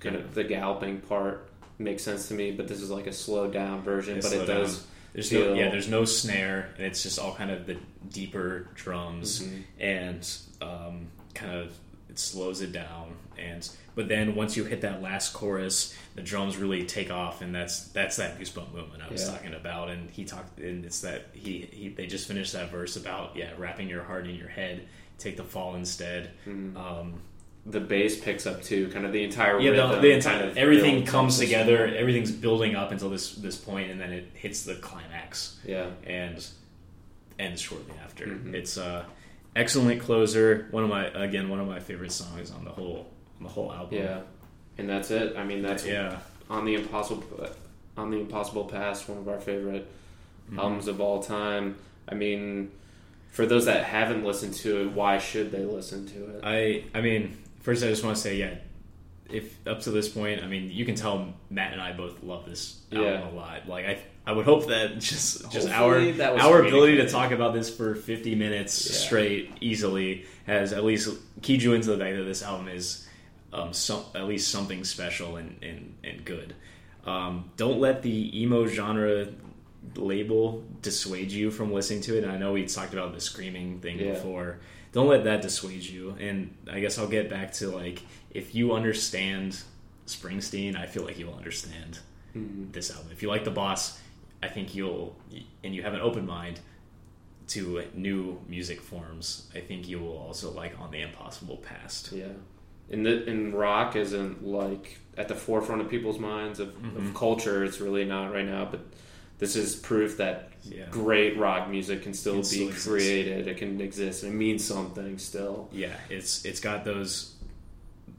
[0.00, 2.50] kind of the galloping part makes sense to me.
[2.52, 4.78] But this is like a slowed down version, It's but it slowed does.
[4.78, 4.86] down.
[5.14, 7.78] There's no, yeah, there's no snare, and it's just all kind of the
[8.10, 9.60] deeper drums Mm-hmm.
[9.80, 11.72] and um, kind of
[12.10, 13.66] it slows it down, and
[13.96, 17.88] but then once you hit that last chorus, the drums really take off, and that's
[17.88, 19.32] that's that goosebump moment I was Yeah.
[19.32, 19.88] talking about.
[19.90, 23.50] And he talked, and it's that he, he they just finished that verse about yeah,
[23.58, 24.86] wrapping your heart in your head,
[25.18, 26.30] take the fall instead.
[26.46, 26.76] Mm-hmm.
[26.76, 27.14] Um,
[27.68, 29.90] The bass picks up too, kind of the entire yeah, rhythm.
[29.90, 31.86] the, the entire kind of everything comes together.
[31.86, 36.46] Everything's building up until this this point, and then it hits the climax Yeah, and
[37.38, 38.26] ends shortly after.
[38.26, 38.54] Mhm.
[38.54, 39.06] It's a
[39.56, 40.68] excellent closer.
[40.70, 43.98] One of my again one of my favorite songs on the whole the whole album.
[43.98, 44.20] yeah,
[44.78, 45.36] and that's it.
[45.36, 46.18] I mean, that's yeah.
[46.50, 47.22] on the impossible
[47.96, 49.86] on the impossible past one of our favorite
[50.52, 50.58] Mhm.
[50.58, 51.74] albums of all time
[52.08, 52.70] i mean
[53.32, 57.00] for those that haven't listened to it why should they listen to it I I
[57.00, 58.54] mean, first I just want to say yeah.
[59.28, 62.46] If up to this point, I mean, you can tell Matt and I both love
[62.46, 63.28] this album Yeah.
[63.28, 63.68] a lot.
[63.68, 67.52] Like I, I would hope that just just Hopefully our our ability to talk about
[67.52, 68.96] this for fifty minutes Yeah.
[69.04, 71.08] straight easily has at least
[71.42, 73.05] keyed you into the fact that this album is
[73.52, 76.54] um, some, at least something special and and, and good.
[77.04, 79.28] Um, don't let the emo genre
[79.94, 82.24] label dissuade you from listening to it.
[82.24, 84.12] And I know we talked about the screaming thing Yeah.
[84.14, 84.58] before.
[84.92, 86.16] Don't let that dissuade you.
[86.18, 89.58] And I guess I'll get back to like if you understand
[90.06, 91.98] Springsteen, I feel like you'll understand
[92.36, 92.72] Mhm.
[92.72, 93.10] this album.
[93.12, 94.00] If you like the boss,
[94.42, 95.16] I think you'll
[95.62, 96.60] and you have an open mind
[97.48, 99.48] to new music forms.
[99.54, 102.10] I think you will also like on the impossible past.
[102.12, 102.32] yeah
[102.90, 106.96] and the and rock isn't like at the forefront of people's minds of, Mhm.
[107.08, 108.80] of culture it's really not right now but
[109.38, 110.86] this is proof that Yeah.
[110.90, 114.64] great rock music can still Can be still created it can exist and it means
[114.64, 117.34] something still Yeah, it's it's got those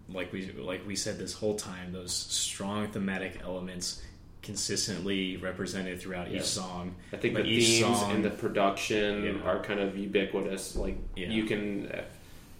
[0.09, 4.01] like we like we said this whole time those strong thematic elements
[4.41, 6.95] consistently represented throughout each song.
[7.11, 9.41] I think Like the themes song- and the production Yeah.
[9.49, 10.75] are kind of ubiquitous.
[10.77, 11.27] Like Yeah.
[11.29, 11.91] you can,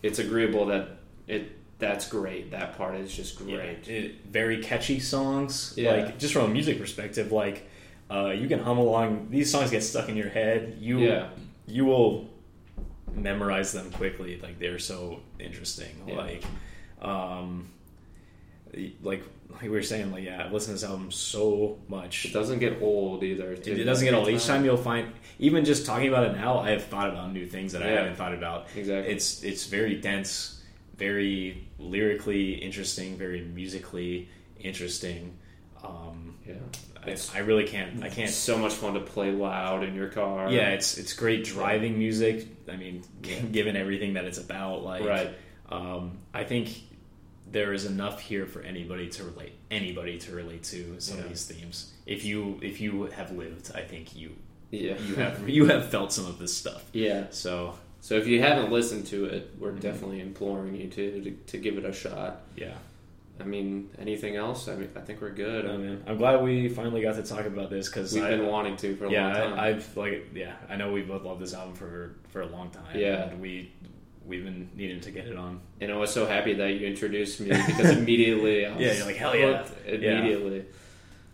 [0.04, 0.98] it's agreeable that
[1.28, 2.52] it that's great.
[2.52, 3.88] That part is just Yeah, great.
[3.88, 5.74] it, very catchy songs.
[5.78, 5.92] Yeah.
[5.92, 7.68] Like just from a music perspective, like
[8.10, 9.28] uh, you can hum along.
[9.30, 10.78] These songs get stuck in your head.
[10.80, 11.30] You Yeah.
[11.68, 12.30] you will
[13.14, 14.40] memorize them quickly.
[14.42, 15.94] Like they're so interesting.
[16.08, 16.16] Yeah.
[16.18, 16.44] Like
[17.02, 17.70] um,
[19.02, 22.26] like like we were saying, like yeah, I've listened to this album so much.
[22.26, 23.54] It doesn't get old either.
[23.54, 24.28] It, it doesn't get old.
[24.30, 27.46] Each time you'll find, even just talking about it now, I have thought about new
[27.46, 28.68] things that I haven't thought about.
[28.76, 29.14] exactly.
[29.14, 30.57] It's it's very dense,
[30.98, 34.30] very lyrically interesting, very musically
[34.60, 35.38] interesting.
[35.84, 36.56] Um, yeah,
[37.06, 38.04] I, I really can't.
[38.04, 38.30] I can't.
[38.30, 40.50] so much fun to play loud in your car.
[40.52, 42.48] Yeah, it's it's great driving music.
[42.72, 43.04] I mean,
[43.52, 45.30] given everything that it's about, like right.
[45.70, 46.70] um, I think
[47.50, 51.24] there is enough here for anybody to relate anybody to relate to some Yeah.
[51.24, 51.94] of these themes.
[52.06, 54.32] If you if you have lived, I think you
[54.72, 56.84] Yeah, you have you have felt some of this stuff.
[56.92, 57.28] yeah.
[57.30, 59.80] So So if you haven't listened to it, we're Mhm.
[59.82, 62.42] definitely imploring you to, to to give it a shot.
[62.56, 62.76] yeah,
[63.40, 64.68] I mean, anything else?
[64.68, 65.66] I mean, I think we're good.
[65.66, 68.78] I mean, I'm glad we finally got to talk about this because We've been wanting
[68.78, 69.60] to for a yeah, long time.
[69.60, 72.70] I, I've like yeah, I know we both love this album for for a long
[72.70, 72.84] time.
[72.98, 73.30] Yeah.
[73.30, 73.72] and we
[74.26, 75.60] we've been needing to get it on.
[75.82, 79.06] And I was so happy that you introduced me because immediately I was Yeah, you're
[79.06, 79.66] like, hell yeah.
[79.88, 80.66] Immediately.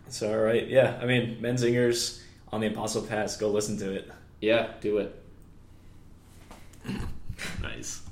[0.08, 4.08] So all right, yeah, I mean, Menzingers on the Impossible Past, go listen to it.
[4.40, 5.12] Yeah, do it.
[7.62, 8.03] Nice.